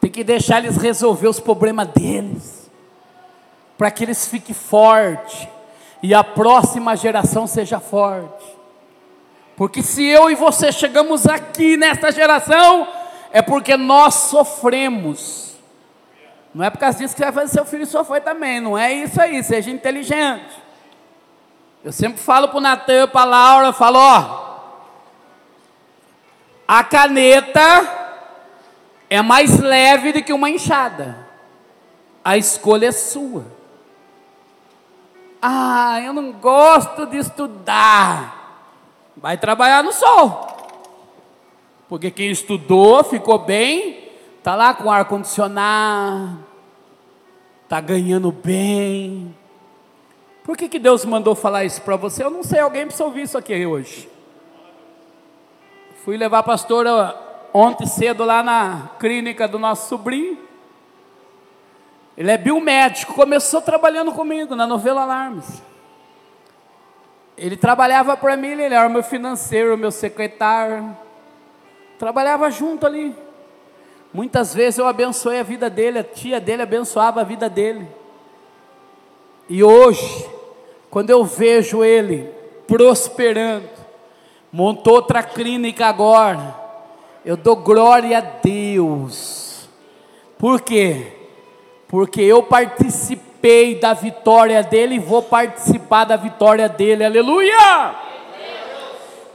Tem 0.00 0.10
que 0.10 0.24
deixar 0.24 0.58
eles 0.58 0.76
resolver 0.76 1.28
os 1.28 1.38
problemas 1.38 1.88
deles. 1.88 2.63
Para 3.76 3.90
que 3.90 4.04
eles 4.04 4.26
fiquem 4.26 4.54
fortes. 4.54 5.48
E 6.02 6.14
a 6.14 6.22
próxima 6.22 6.96
geração 6.96 7.46
seja 7.46 7.80
forte. 7.80 8.44
Porque 9.56 9.82
se 9.82 10.04
eu 10.04 10.30
e 10.30 10.34
você 10.34 10.72
chegamos 10.72 11.26
aqui 11.26 11.76
nesta 11.76 12.10
geração, 12.10 12.88
é 13.32 13.40
porque 13.40 13.76
nós 13.76 14.14
sofremos. 14.14 15.54
Não 16.54 16.64
é 16.64 16.70
por 16.70 16.78
causa 16.78 16.98
disso 16.98 17.16
que 17.16 17.22
vai 17.22 17.32
fazer 17.32 17.52
seu 17.52 17.64
filho 17.64 17.86
sofrer 17.86 18.22
também. 18.22 18.60
Não 18.60 18.76
é 18.76 18.92
isso 18.92 19.20
aí, 19.20 19.42
seja 19.42 19.70
inteligente. 19.70 20.62
Eu 21.84 21.92
sempre 21.92 22.18
falo 22.18 22.48
para 22.48 22.58
o 22.58 22.60
Natan, 22.60 23.08
para 23.08 23.20
a 23.20 23.24
Laura, 23.24 23.72
falo, 23.72 23.98
ó, 23.98 24.44
a 26.66 26.82
caneta 26.82 28.14
é 29.10 29.20
mais 29.20 29.60
leve 29.60 30.12
do 30.12 30.22
que 30.22 30.32
uma 30.32 30.48
enxada. 30.48 31.26
A 32.24 32.38
escolha 32.38 32.86
é 32.86 32.92
sua. 32.92 33.44
Ah, 35.46 36.00
eu 36.00 36.14
não 36.14 36.32
gosto 36.32 37.04
de 37.04 37.18
estudar. 37.18 38.72
Vai 39.14 39.36
trabalhar 39.36 39.84
no 39.84 39.92
sol. 39.92 40.48
Porque 41.86 42.10
quem 42.10 42.30
estudou, 42.30 43.04
ficou 43.04 43.38
bem, 43.38 44.08
está 44.38 44.54
lá 44.54 44.72
com 44.72 44.90
ar 44.90 45.04
condicionado, 45.04 46.38
está 47.62 47.78
ganhando 47.78 48.32
bem. 48.32 49.36
Por 50.44 50.56
que, 50.56 50.66
que 50.66 50.78
Deus 50.78 51.04
mandou 51.04 51.34
falar 51.34 51.66
isso 51.66 51.82
para 51.82 51.96
você? 51.96 52.24
Eu 52.24 52.30
não 52.30 52.42
sei, 52.42 52.60
alguém 52.60 52.86
precisa 52.86 53.04
ouvir 53.04 53.24
isso 53.24 53.36
aqui 53.36 53.66
hoje. 53.66 54.08
Fui 56.06 56.16
levar 56.16 56.38
a 56.38 56.42
pastora 56.42 57.14
ontem 57.52 57.86
cedo 57.86 58.24
lá 58.24 58.42
na 58.42 58.92
clínica 58.98 59.46
do 59.46 59.58
nosso 59.58 59.90
sobrinho. 59.90 60.38
Ele 62.16 62.30
é 62.30 62.38
biomédico, 62.38 63.14
começou 63.14 63.60
trabalhando 63.60 64.12
comigo 64.12 64.54
na 64.54 64.66
novela 64.66 65.02
Alarmes. 65.02 65.62
Ele 67.36 67.56
trabalhava 67.56 68.16
para 68.16 68.36
mim, 68.36 68.48
ele 68.48 68.74
era 68.74 68.86
o 68.86 68.90
meu 68.90 69.02
financeiro, 69.02 69.74
o 69.74 69.78
meu 69.78 69.90
secretário. 69.90 70.96
Trabalhava 71.98 72.50
junto 72.50 72.86
ali. 72.86 73.14
Muitas 74.12 74.54
vezes 74.54 74.78
eu 74.78 74.86
abençoei 74.86 75.40
a 75.40 75.42
vida 75.42 75.68
dele, 75.68 75.98
a 75.98 76.04
tia 76.04 76.40
dele 76.40 76.62
abençoava 76.62 77.20
a 77.20 77.24
vida 77.24 77.50
dele. 77.50 77.88
E 79.48 79.64
hoje, 79.64 80.30
quando 80.88 81.10
eu 81.10 81.24
vejo 81.24 81.82
ele 81.82 82.30
prosperando, 82.68 83.68
montou 84.52 84.94
outra 84.94 85.20
clínica 85.20 85.86
agora, 85.86 86.54
eu 87.24 87.36
dou 87.36 87.56
glória 87.56 88.18
a 88.18 88.20
Deus. 88.20 89.68
Por 90.38 90.60
quê? 90.60 91.23
Porque 91.94 92.20
eu 92.20 92.42
participei 92.42 93.78
da 93.78 93.94
vitória 93.94 94.64
dele 94.64 94.96
e 94.96 94.98
vou 94.98 95.22
participar 95.22 96.02
da 96.02 96.16
vitória 96.16 96.68
dele, 96.68 97.04
aleluia! 97.04 97.94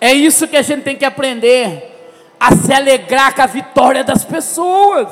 É 0.01 0.11
isso 0.11 0.45
que 0.45 0.57
a 0.57 0.61
gente 0.61 0.83
tem 0.83 0.97
que 0.97 1.05
aprender, 1.05 2.13
a 2.37 2.53
se 2.53 2.73
alegrar 2.73 3.33
com 3.33 3.43
a 3.43 3.45
vitória 3.45 4.03
das 4.03 4.25
pessoas. 4.25 5.07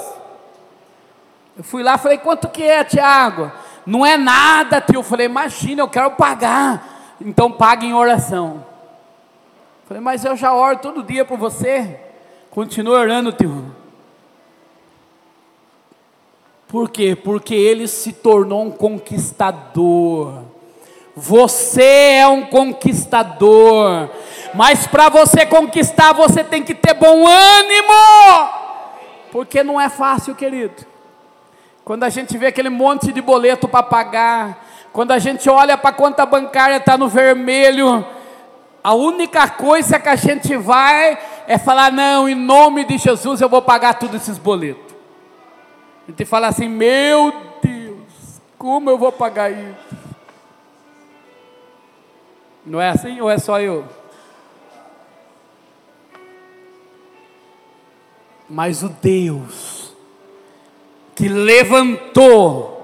Eu 1.58 1.64
fui 1.64 1.82
lá 1.84 1.98
falei, 1.98 2.18
quanto 2.18 2.50
que 2.50 2.64
é, 2.64 2.84
Tiago? 2.84 3.50
Não 3.86 4.06
é 4.06 4.18
nada, 4.18 4.82
tio. 4.82 4.96
Eu 4.96 5.04
falei, 5.04 5.28
imagina, 5.28 5.84
eu 5.84 5.88
quero 5.88 6.12
pagar. 6.12 7.16
Então 7.22 7.50
pague 7.50 7.86
em 7.86 7.94
oração. 7.94 8.66
Eu 9.84 9.88
falei, 9.88 10.04
mas 10.04 10.26
eu 10.26 10.36
já 10.36 10.54
oro 10.54 10.80
todo 10.80 11.02
dia 11.02 11.24
por 11.24 11.38
você. 11.38 11.98
Continua 12.52 13.00
orando, 13.00 13.32
tio. 13.32 13.74
Por 16.68 16.90
quê? 16.90 17.16
Porque 17.16 17.56
ele 17.56 17.88
se 17.88 18.12
tornou 18.12 18.64
um 18.66 18.72
conquistador. 18.72 20.44
Você 21.16 22.18
é 22.20 22.28
um 22.28 22.46
conquistador. 22.46 24.10
Mas 24.54 24.86
para 24.86 25.08
você 25.10 25.46
conquistar, 25.46 26.14
você 26.14 26.44
tem 26.44 26.62
que 26.62 26.76
ter 26.76 26.94
bom 26.94 27.26
ânimo. 27.26 28.50
Porque 29.32 29.64
não 29.64 29.80
é 29.80 29.88
fácil, 29.88 30.36
querido. 30.36 30.86
Quando 31.86 32.04
a 32.04 32.10
gente 32.10 32.38
vê 32.38 32.48
aquele 32.48 32.70
monte 32.70 33.14
de 33.14 33.22
boleto 33.22 33.66
para 33.66 33.82
pagar, 33.82 34.66
quando 34.92 35.12
a 35.12 35.20
gente 35.20 35.50
olha 35.50 35.78
para 35.78 35.92
a 35.92 35.94
conta 35.94 36.26
bancária 36.26 36.76
está 36.76 36.98
no 36.98 37.08
vermelho, 37.08 38.06
a 38.84 38.94
única 38.94 39.48
coisa 39.48 40.00
que 40.00 40.10
a 40.10 40.16
gente 40.16 40.58
vai 40.58 41.18
é 41.48 41.58
falar: 41.58 41.92
não, 41.92 42.28
em 42.28 42.36
nome 42.36 42.84
de 42.84 42.98
Jesus 42.98 43.40
eu 43.40 43.48
vou 43.48 43.62
pagar 43.62 43.94
todos 43.94 44.22
esses 44.22 44.38
boletos. 44.38 44.87
Gente 46.08 46.24
fala 46.24 46.48
assim: 46.48 46.70
meu 46.70 47.34
Deus, 47.62 48.42
como 48.58 48.90
eu 48.90 48.98
vou 48.98 49.12
pagar 49.12 49.52
isso? 49.52 49.98
Não 52.66 52.82
é 52.82 52.90
assim 52.90 53.20
ou 53.20 53.30
é 53.30 53.38
só 53.38 53.60
eu? 53.60 53.86
Mas 58.50 58.84
o 58.84 58.90
Deus 58.90 59.94
que 61.14 61.28
levantou 61.28 62.78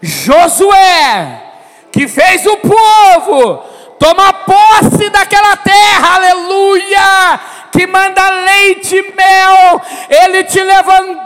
Josué, 0.00 1.42
que 1.90 2.06
fez 2.06 2.46
o 2.46 2.56
povo 2.58 3.56
tomar 3.98 4.44
posse 4.44 5.10
daquela 5.10 5.56
terra, 5.56 6.14
aleluia, 6.14 7.40
que 7.72 7.86
manda 7.86 8.30
leite 8.30 8.96
e 8.96 9.14
mel, 9.14 9.82
ele 10.08 10.44
te 10.44 10.62
levantou 10.62 11.23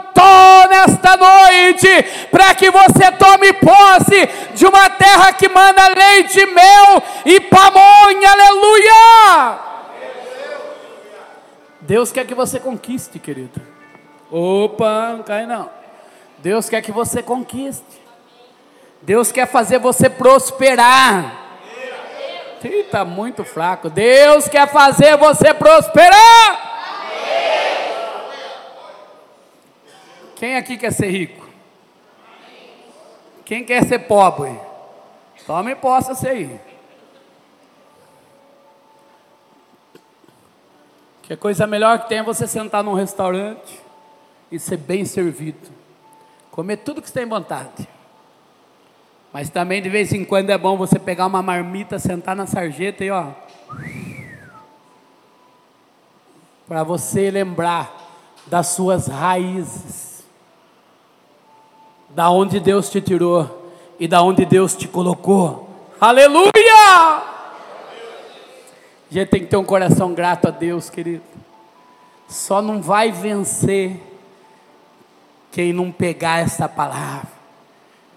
nesta 0.69 1.17
noite 1.17 2.03
para 2.31 2.53
que 2.55 2.69
você 2.71 3.11
tome 3.11 3.53
posse 3.53 4.29
de 4.53 4.65
uma 4.65 4.89
terra 4.89 5.33
que 5.33 5.47
manda 5.49 5.87
leite, 5.89 6.45
mel 6.45 7.03
e 7.25 7.39
pamonha, 7.41 8.31
aleluia. 8.31 9.59
Deus 11.81 12.11
quer 12.11 12.25
que 12.25 12.35
você 12.35 12.59
conquiste, 12.59 13.17
querido. 13.17 13.61
Opa, 14.31 15.13
não 15.13 15.23
cai 15.23 15.45
não. 15.45 15.69
Deus 16.37 16.69
quer 16.69 16.81
que 16.81 16.91
você 16.91 17.23
conquiste. 17.23 17.99
Deus 19.01 19.31
quer 19.31 19.47
fazer 19.47 19.79
você 19.79 20.09
prosperar. 20.09 21.47
Está 22.63 23.05
muito 23.05 23.43
fraco. 23.43 23.89
Deus 23.89 24.47
quer 24.47 24.67
fazer 24.67 25.17
você 25.17 25.53
prosperar. 25.53 26.68
Quem 30.39 30.55
aqui 30.55 30.77
quer 30.77 30.93
ser 30.93 31.09
rico? 31.09 31.45
Quem 33.43 33.65
quer 33.65 33.83
ser 33.83 33.99
pobre? 33.99 34.57
Tome 35.45 35.75
posse 35.75 36.15
ser 36.15 36.29
aí. 36.29 36.61
Que 41.23 41.35
coisa 41.35 41.67
melhor 41.67 41.99
que 41.99 42.07
tem 42.07 42.19
é 42.19 42.23
você 42.23 42.47
sentar 42.47 42.81
num 42.81 42.93
restaurante 42.93 43.81
e 44.49 44.57
ser 44.57 44.77
bem 44.77 45.03
servido. 45.03 45.69
Comer 46.51 46.77
tudo 46.77 47.01
que 47.01 47.09
você 47.09 47.19
tem 47.19 47.27
vontade. 47.27 47.85
Mas 49.33 49.49
também 49.49 49.81
de 49.81 49.89
vez 49.89 50.13
em 50.13 50.23
quando 50.23 50.51
é 50.51 50.57
bom 50.57 50.77
você 50.77 50.97
pegar 50.97 51.25
uma 51.25 51.41
marmita, 51.41 51.99
sentar 51.99 52.33
na 52.33 52.47
sarjeta 52.47 53.03
e 53.03 53.11
ó. 53.11 53.33
Para 56.65 56.81
você 56.83 57.29
lembrar 57.29 57.93
das 58.47 58.67
suas 58.67 59.07
raízes 59.07 60.08
da 62.09 62.29
onde 62.29 62.59
Deus 62.59 62.89
te 62.89 63.01
tirou 63.01 63.71
e 63.99 64.07
da 64.07 64.21
onde 64.21 64.45
Deus 64.45 64.75
te 64.75 64.87
colocou. 64.87 65.69
Aleluia! 65.99 66.49
A 69.11 69.13
gente 69.13 69.29
tem 69.29 69.41
que 69.41 69.47
ter 69.47 69.57
um 69.57 69.63
coração 69.63 70.13
grato 70.13 70.47
a 70.47 70.51
Deus, 70.51 70.89
querido. 70.89 71.23
Só 72.27 72.61
não 72.61 72.81
vai 72.81 73.11
vencer 73.11 73.99
quem 75.51 75.73
não 75.73 75.91
pegar 75.91 76.39
esta 76.39 76.69
palavra. 76.69 77.27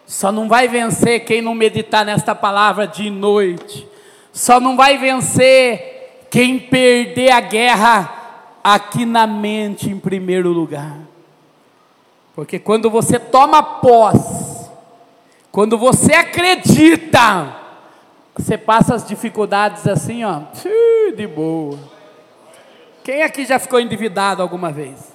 Só 0.07 0.31
não 0.31 0.48
vai 0.48 0.68
vencer 0.68 1.24
quem 1.24 1.40
não 1.40 1.55
meditar 1.55 2.05
nesta 2.05 2.35
palavra 2.35 2.87
de 2.87 3.09
noite. 3.09 3.88
Só 4.33 4.61
não 4.61 4.76
vai 4.76 4.98
vencer 4.98 6.26
quem 6.31 6.59
perder 6.59 7.31
a 7.31 7.40
guerra 7.40 8.22
aqui 8.62 9.07
na 9.07 9.26
mente 9.26 9.88
em 9.88 9.98
primeiro 9.98 10.50
lugar. 10.50 10.98
Porque 12.35 12.59
quando 12.59 12.88
você 12.90 13.18
toma 13.18 13.62
posse, 13.62 14.71
quando 15.51 15.77
você 15.77 16.14
acredita, 16.14 17.57
você 18.37 18.57
passa 18.57 18.95
as 18.95 19.07
dificuldades 19.07 19.87
assim, 19.87 20.25
ó, 20.25 20.40
de 21.14 21.27
boa. 21.27 21.79
Quem 23.05 23.23
aqui 23.23 23.45
já 23.45 23.59
ficou 23.59 23.79
endividado 23.79 24.40
alguma 24.40 24.71
vez? 24.71 25.12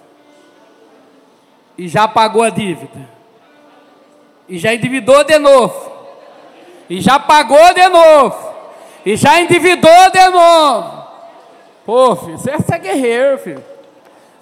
E 1.78 1.88
já 1.88 2.08
pagou 2.08 2.44
a 2.44 2.50
dívida? 2.50 3.10
E 4.48 4.58
já 4.58 4.74
endividou 4.74 5.24
de 5.24 5.40
novo? 5.40 5.92
E 6.90 7.02
já 7.02 7.20
pagou 7.20 7.74
de 7.74 7.88
novo? 7.88 8.54
E 9.06 9.16
já 9.16 9.40
endividou 9.42 10.12
de 10.12 10.30
novo? 10.30 11.08
Pô, 11.86 12.16
filho, 12.16 12.38
você 12.38 12.52
é 12.52 12.80
guerreiro, 12.80 13.38
filho. 13.40 13.64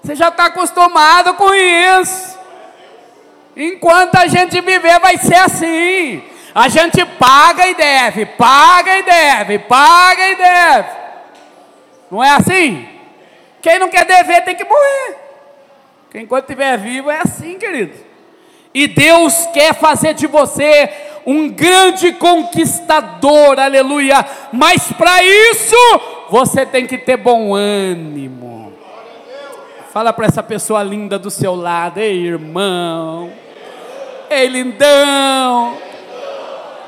Você 0.03 0.15
já 0.15 0.29
está 0.29 0.47
acostumado 0.47 1.35
com 1.35 1.53
isso. 1.53 2.34
Enquanto 3.55 4.15
a 4.15 4.27
gente 4.27 4.59
viver, 4.61 4.99
vai 4.99 5.17
ser 5.17 5.35
assim. 5.35 6.21
A 6.53 6.67
gente 6.67 7.05
paga 7.05 7.67
e 7.67 7.75
deve, 7.75 8.25
paga 8.25 8.97
e 8.97 9.03
deve, 9.03 9.59
paga 9.59 10.27
e 10.27 10.35
deve. 10.35 10.89
Não 12.11 12.23
é 12.23 12.31
assim? 12.31 12.87
Quem 13.61 13.79
não 13.79 13.89
quer 13.89 14.05
dever 14.05 14.43
tem 14.43 14.55
que 14.55 14.63
morrer. 14.63 15.17
Quem 16.11 16.23
enquanto 16.23 16.43
estiver 16.43 16.77
vivo 16.77 17.09
é 17.09 17.19
assim, 17.21 17.57
querido. 17.57 17.93
E 18.73 18.87
Deus 18.87 19.47
quer 19.53 19.73
fazer 19.73 20.13
de 20.13 20.27
você 20.27 20.89
um 21.25 21.49
grande 21.49 22.13
conquistador, 22.13 23.59
aleluia. 23.59 24.25
Mas 24.53 24.91
para 24.91 25.23
isso, 25.23 25.75
você 26.29 26.65
tem 26.65 26.85
que 26.85 26.97
ter 26.97 27.17
bom 27.17 27.53
ânimo. 27.53 28.73
Fala 29.91 30.13
para 30.13 30.27
essa 30.27 30.43
pessoa 30.43 30.83
linda 30.83 31.17
do 31.17 31.31
seu 31.31 31.55
lado, 31.55 31.99
ei 31.99 32.27
irmão. 32.27 33.31
Ei, 34.29 34.47
lindão! 34.47 35.77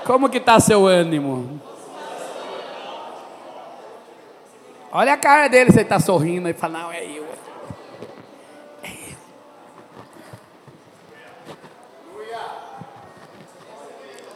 Como 0.06 0.30
que 0.30 0.38
está 0.38 0.60
seu 0.60 0.86
ânimo? 0.88 1.62
Olha 4.92 5.14
a 5.14 5.18
cara 5.18 5.48
dele, 5.48 5.72
você 5.72 5.82
está 5.82 6.00
sorrindo 6.00 6.48
e 6.50 6.54
fala, 6.54 6.80
não, 6.80 6.92
é 6.92 7.04
eu. 7.04 7.26
É 8.82 8.90
eu. 8.90 9.18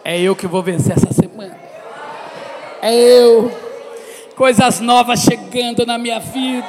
É 0.04 0.20
eu 0.20 0.36
que 0.36 0.46
vou 0.46 0.62
vencer 0.62 0.96
essa 0.98 1.14
semana. 1.14 1.58
É 2.82 2.94
eu. 2.94 3.52
Coisas 4.36 4.80
novas 4.80 5.22
chegando 5.22 5.86
na 5.86 5.98
minha 5.98 6.20
vida. 6.20 6.68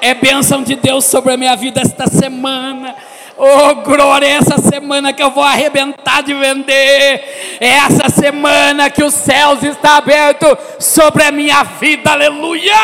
É 0.00 0.14
bênção 0.14 0.62
de 0.62 0.76
Deus 0.76 1.04
sobre 1.04 1.34
a 1.34 1.36
minha 1.36 1.54
vida 1.54 1.80
esta 1.80 2.06
semana. 2.06 2.96
Oh, 3.36 3.74
glória, 3.82 4.26
é 4.26 4.32
essa 4.32 4.58
semana 4.58 5.12
que 5.12 5.22
eu 5.22 5.30
vou 5.30 5.42
arrebentar 5.42 6.22
de 6.22 6.34
vender. 6.34 7.58
É 7.60 7.68
essa 7.68 8.08
semana 8.08 8.90
que 8.90 9.02
os 9.02 9.14
céus 9.14 9.62
estão 9.62 9.92
abertos 9.92 10.56
sobre 10.78 11.22
a 11.24 11.32
minha 11.32 11.62
vida. 11.62 12.10
Aleluia! 12.10 12.74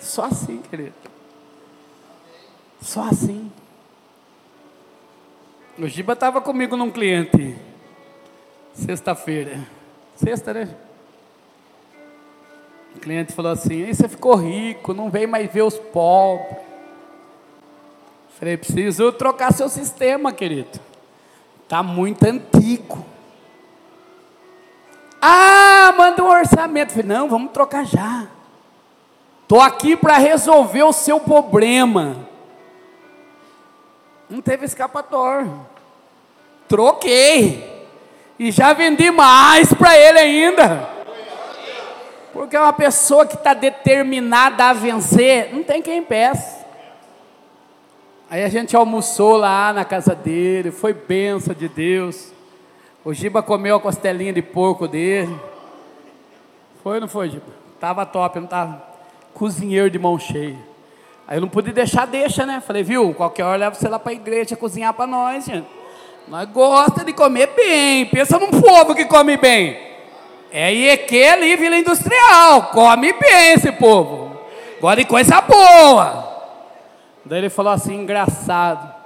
Só 0.00 0.24
assim, 0.24 0.62
querido. 0.68 0.94
Só 2.80 3.02
assim. 3.02 3.50
O 5.78 5.86
Giba 5.86 6.14
estava 6.14 6.40
comigo 6.40 6.76
num 6.76 6.90
cliente. 6.90 7.56
Sexta-feira. 8.74 9.60
Sexta, 10.16 10.52
né? 10.52 10.68
O 12.94 12.98
cliente 12.98 13.32
falou 13.32 13.52
assim: 13.52 13.84
Aí 13.84 13.94
você 13.94 14.08
ficou 14.08 14.34
rico, 14.34 14.92
não 14.92 15.10
vem 15.10 15.26
mais 15.26 15.50
ver 15.50 15.62
os 15.62 15.78
pobres. 15.78 16.69
Falei, 18.40 18.56
preciso 18.56 19.12
trocar 19.12 19.52
seu 19.52 19.68
sistema, 19.68 20.32
querido. 20.32 20.80
Está 21.62 21.82
muito 21.82 22.24
antigo. 22.24 23.04
Ah, 25.20 25.92
manda 25.94 26.24
um 26.24 26.30
orçamento. 26.30 26.92
Falei, 26.92 27.06
não, 27.06 27.28
vamos 27.28 27.52
trocar 27.52 27.84
já. 27.84 28.26
Estou 29.42 29.60
aqui 29.60 29.94
para 29.94 30.16
resolver 30.16 30.82
o 30.84 30.92
seu 30.92 31.20
problema. 31.20 32.16
Não 34.30 34.40
teve 34.40 34.64
escapatório. 34.64 35.66
Troquei. 36.66 37.86
E 38.38 38.50
já 38.50 38.72
vendi 38.72 39.10
mais 39.10 39.70
para 39.74 39.98
ele 39.98 40.18
ainda. 40.18 40.88
Porque 42.32 42.56
uma 42.56 42.72
pessoa 42.72 43.26
que 43.26 43.34
está 43.34 43.52
determinada 43.52 44.64
a 44.64 44.72
vencer, 44.72 45.52
não 45.52 45.62
tem 45.62 45.82
quem 45.82 46.02
peça. 46.02 46.59
Aí 48.30 48.44
a 48.44 48.48
gente 48.48 48.76
almoçou 48.76 49.36
lá 49.36 49.72
na 49.72 49.84
casa 49.84 50.14
dele, 50.14 50.70
foi 50.70 50.94
benção 50.94 51.52
de 51.52 51.68
Deus. 51.68 52.30
O 53.04 53.12
Giba 53.12 53.42
comeu 53.42 53.74
a 53.74 53.80
costelinha 53.80 54.32
de 54.32 54.40
porco 54.40 54.86
dele. 54.86 55.36
Foi 56.80 56.94
ou 56.94 57.00
não 57.00 57.08
foi, 57.08 57.28
Giba? 57.28 57.42
Tava 57.80 58.06
top, 58.06 58.38
não 58.38 58.46
tava? 58.46 58.80
Cozinheiro 59.34 59.90
de 59.90 59.98
mão 59.98 60.16
cheia. 60.16 60.56
Aí 61.26 61.38
eu 61.38 61.40
não 61.40 61.48
pude 61.48 61.72
deixar, 61.72 62.06
deixa, 62.06 62.46
né? 62.46 62.62
Falei, 62.64 62.84
viu, 62.84 63.12
qualquer 63.14 63.42
hora 63.42 63.56
leva 63.56 63.74
você 63.74 63.88
lá 63.88 63.98
para 63.98 64.12
a 64.12 64.14
igreja 64.14 64.54
cozinhar 64.54 64.94
para 64.94 65.08
nós, 65.08 65.46
gente. 65.46 65.66
Nós 66.28 66.48
gosta 66.50 67.04
de 67.04 67.12
comer 67.12 67.48
bem. 67.48 68.06
Pensa 68.06 68.38
num 68.38 68.50
povo 68.50 68.94
que 68.94 69.06
come 69.06 69.36
bem. 69.38 69.76
É 70.52 70.72
IEQ 70.72 71.24
ali, 71.24 71.56
Vila 71.56 71.76
Industrial. 71.76 72.70
Come 72.72 73.12
bem 73.12 73.54
esse 73.54 73.72
povo. 73.72 74.36
Gosta 74.80 75.02
de 75.02 75.08
coisa 75.08 75.40
boa. 75.40 76.29
Daí 77.24 77.38
ele 77.38 77.50
falou 77.50 77.72
assim: 77.72 77.94
engraçado. 77.94 79.00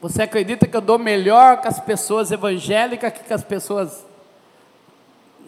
Você 0.00 0.22
acredita 0.22 0.66
que 0.66 0.76
eu 0.76 0.80
dou 0.80 0.98
melhor 0.98 1.60
com 1.60 1.68
as 1.68 1.78
pessoas 1.78 2.32
evangélicas 2.32 3.12
que 3.12 3.20
com 3.20 3.34
as 3.34 3.44
pessoas 3.44 4.04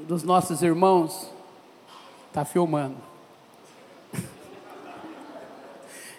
dos 0.07 0.23
nossos 0.23 0.63
irmãos? 0.63 1.29
Está 2.29 2.45
filmando. 2.45 2.97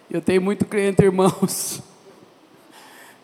Eu 0.10 0.22
tenho 0.22 0.42
muito 0.42 0.66
cliente, 0.66 1.02
irmãos. 1.04 1.82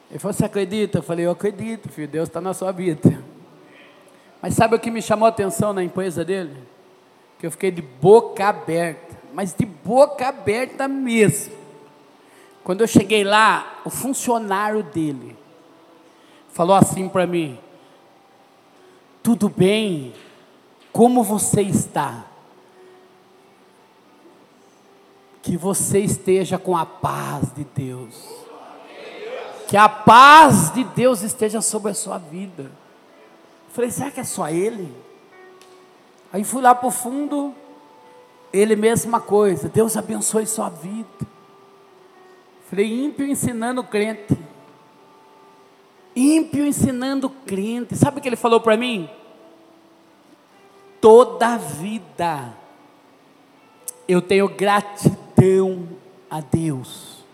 Ele 0.09 0.19
falou: 0.19 0.33
Você 0.33 0.45
acredita? 0.45 0.99
Eu 0.99 1.03
falei: 1.03 1.25
Eu 1.25 1.31
acredito, 1.31 1.89
filho. 1.89 2.07
Deus 2.07 2.29
está 2.29 2.39
na 2.39 2.53
sua 2.53 2.71
vida. 2.71 3.21
Mas 4.41 4.55
sabe 4.55 4.75
o 4.75 4.79
que 4.79 4.89
me 4.89 5.01
chamou 5.01 5.25
a 5.25 5.29
atenção 5.29 5.71
na 5.71 5.83
empresa 5.83 6.25
dele? 6.25 6.57
Que 7.37 7.47
eu 7.47 7.51
fiquei 7.51 7.69
de 7.69 7.81
boca 7.81 8.47
aberta, 8.47 9.17
mas 9.33 9.53
de 9.53 9.65
boca 9.65 10.27
aberta 10.27 10.87
mesmo. 10.87 11.60
Quando 12.63 12.81
eu 12.81 12.87
cheguei 12.87 13.23
lá, 13.23 13.81
o 13.83 13.89
funcionário 13.89 14.83
dele 14.83 15.35
falou 16.49 16.75
assim 16.75 17.09
para 17.09 17.25
mim: 17.25 17.59
Tudo 19.23 19.49
bem? 19.49 20.13
Como 20.91 21.23
você 21.23 21.61
está? 21.61 22.25
Que 25.41 25.57
você 25.57 25.99
esteja 25.99 26.57
com 26.57 26.77
a 26.77 26.85
paz 26.85 27.51
de 27.53 27.63
Deus. 27.63 28.41
Que 29.67 29.77
a 29.77 29.87
paz 29.87 30.71
de 30.73 30.83
Deus 30.83 31.21
esteja 31.21 31.61
sobre 31.61 31.91
a 31.91 31.95
sua 31.95 32.17
vida. 32.17 32.71
Falei, 33.69 33.89
será 33.89 34.11
que 34.11 34.19
é 34.19 34.23
só 34.23 34.49
ele? 34.49 34.93
Aí 36.31 36.43
fui 36.43 36.61
lá 36.61 36.75
para 36.75 36.87
o 36.87 36.91
fundo, 36.91 37.53
ele 38.51 38.75
mesma 38.75 39.19
coisa, 39.21 39.69
Deus 39.69 39.95
abençoe 39.95 40.45
sua 40.45 40.69
vida. 40.69 41.07
Falei, 42.71 43.03
ímpio 43.03 43.27
ensinando 43.27 43.83
crente. 43.83 44.33
Ímpio 46.15 46.65
ensinando 46.65 47.29
crente. 47.29 47.97
Sabe 47.97 48.17
o 48.17 48.21
que 48.21 48.29
ele 48.29 48.37
falou 48.37 48.61
para 48.61 48.77
mim? 48.77 49.09
Toda 51.01 51.57
vida 51.57 52.53
eu 54.07 54.21
tenho 54.21 54.47
gratidão 54.47 55.85
a 56.29 56.39
Deus. 56.39 57.25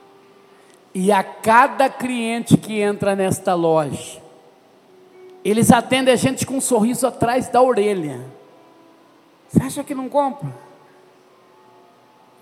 E 0.91 1.12
a 1.12 1.23
cada 1.23 1.88
cliente 1.88 2.58
que 2.58 2.82
entra 2.82 3.15
nesta 3.15 3.54
loja, 3.54 4.19
eles 5.45 5.71
atendem 5.71 6.15
a 6.15 6.17
gente 6.17 6.47
com 6.47 6.56
um 6.56 6.62
sorriso 6.62 7.06
atrás 7.06 7.47
da 7.47 7.62
orelha. 7.62 8.26
Você 9.47 9.62
acha 9.62 9.84
que 9.84 9.93
não 9.93 10.10
compra? 10.10 10.66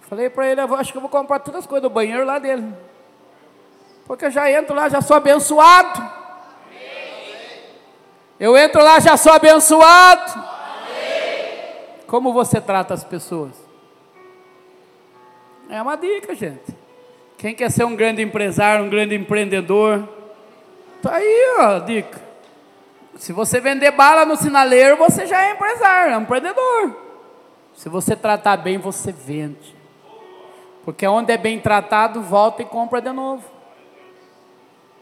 Falei 0.10 0.30
para 0.30 0.48
ele, 0.48 0.62
acho 0.62 0.92
que 0.92 0.98
eu 0.98 1.02
vou 1.02 1.10
comprar 1.10 1.40
todas 1.40 1.62
as 1.62 1.68
coisas 1.68 1.82
do 1.82 1.94
banheiro 1.94 2.26
lá 2.26 2.38
dele. 2.38 2.74
Porque 4.06 4.26
eu 4.26 4.32
já 4.32 4.52
entro 4.52 4.76
lá, 4.76 4.88
já 4.88 5.02
sou 5.02 5.18
abençoado. 5.18 6.26
Eu 8.40 8.56
entro 8.56 8.84
lá, 8.84 9.00
já 9.00 9.18
sou 9.18 9.34
abençoado. 9.34 10.44
Como 12.06 12.32
você 12.32 12.62
trata 12.62 12.94
as 12.94 13.04
pessoas? 13.04 13.52
É 15.70 15.82
uma 15.82 15.96
dica, 15.96 16.36
gente. 16.36 16.76
Quem 17.38 17.56
quer 17.56 17.72
ser 17.72 17.84
um 17.84 17.96
grande 17.96 18.22
empresário, 18.22 18.86
um 18.86 18.90
grande 18.90 19.16
empreendedor, 19.16 20.08
tá 21.02 21.16
aí, 21.16 21.56
ó, 21.60 21.80
dica. 21.80 22.22
Se 23.16 23.34
você 23.34 23.60
vender 23.60 23.92
bala 23.92 24.26
no 24.26 24.36
sinaleiro, 24.36 24.98
você 24.98 25.26
já 25.26 25.42
é 25.42 25.52
empresário, 25.52 26.14
é 26.14 26.18
um 26.18 26.22
empreendedor. 26.22 26.96
Se 27.74 27.90
você 27.90 28.16
tratar 28.16 28.58
bem, 28.58 28.78
você 28.78 29.12
vende. 29.12 29.75
Porque 30.86 31.08
onde 31.08 31.34
é 31.34 31.38
bem 31.38 31.60
tratado, 31.60 32.22
volta 32.22 32.62
e 32.62 32.66
compra 32.66 33.02
de 33.02 33.12
novo. 33.12 33.44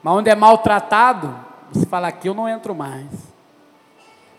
Mas 0.01 0.13
onde 0.13 0.29
é 0.29 0.35
maltratado, 0.35 1.35
você 1.71 1.85
fala 1.85 2.07
aqui 2.07 2.29
eu 2.29 2.33
não 2.33 2.47
entro 2.47 2.73
mais. 2.73 3.05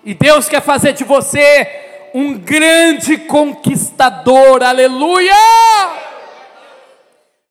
E 0.02 0.14
Deus 0.14 0.48
quer 0.48 0.62
fazer 0.62 0.94
de 0.94 1.04
você 1.04 2.11
um 2.14 2.38
grande 2.38 3.18
conquistador, 3.18 4.62
aleluia! 4.62 5.35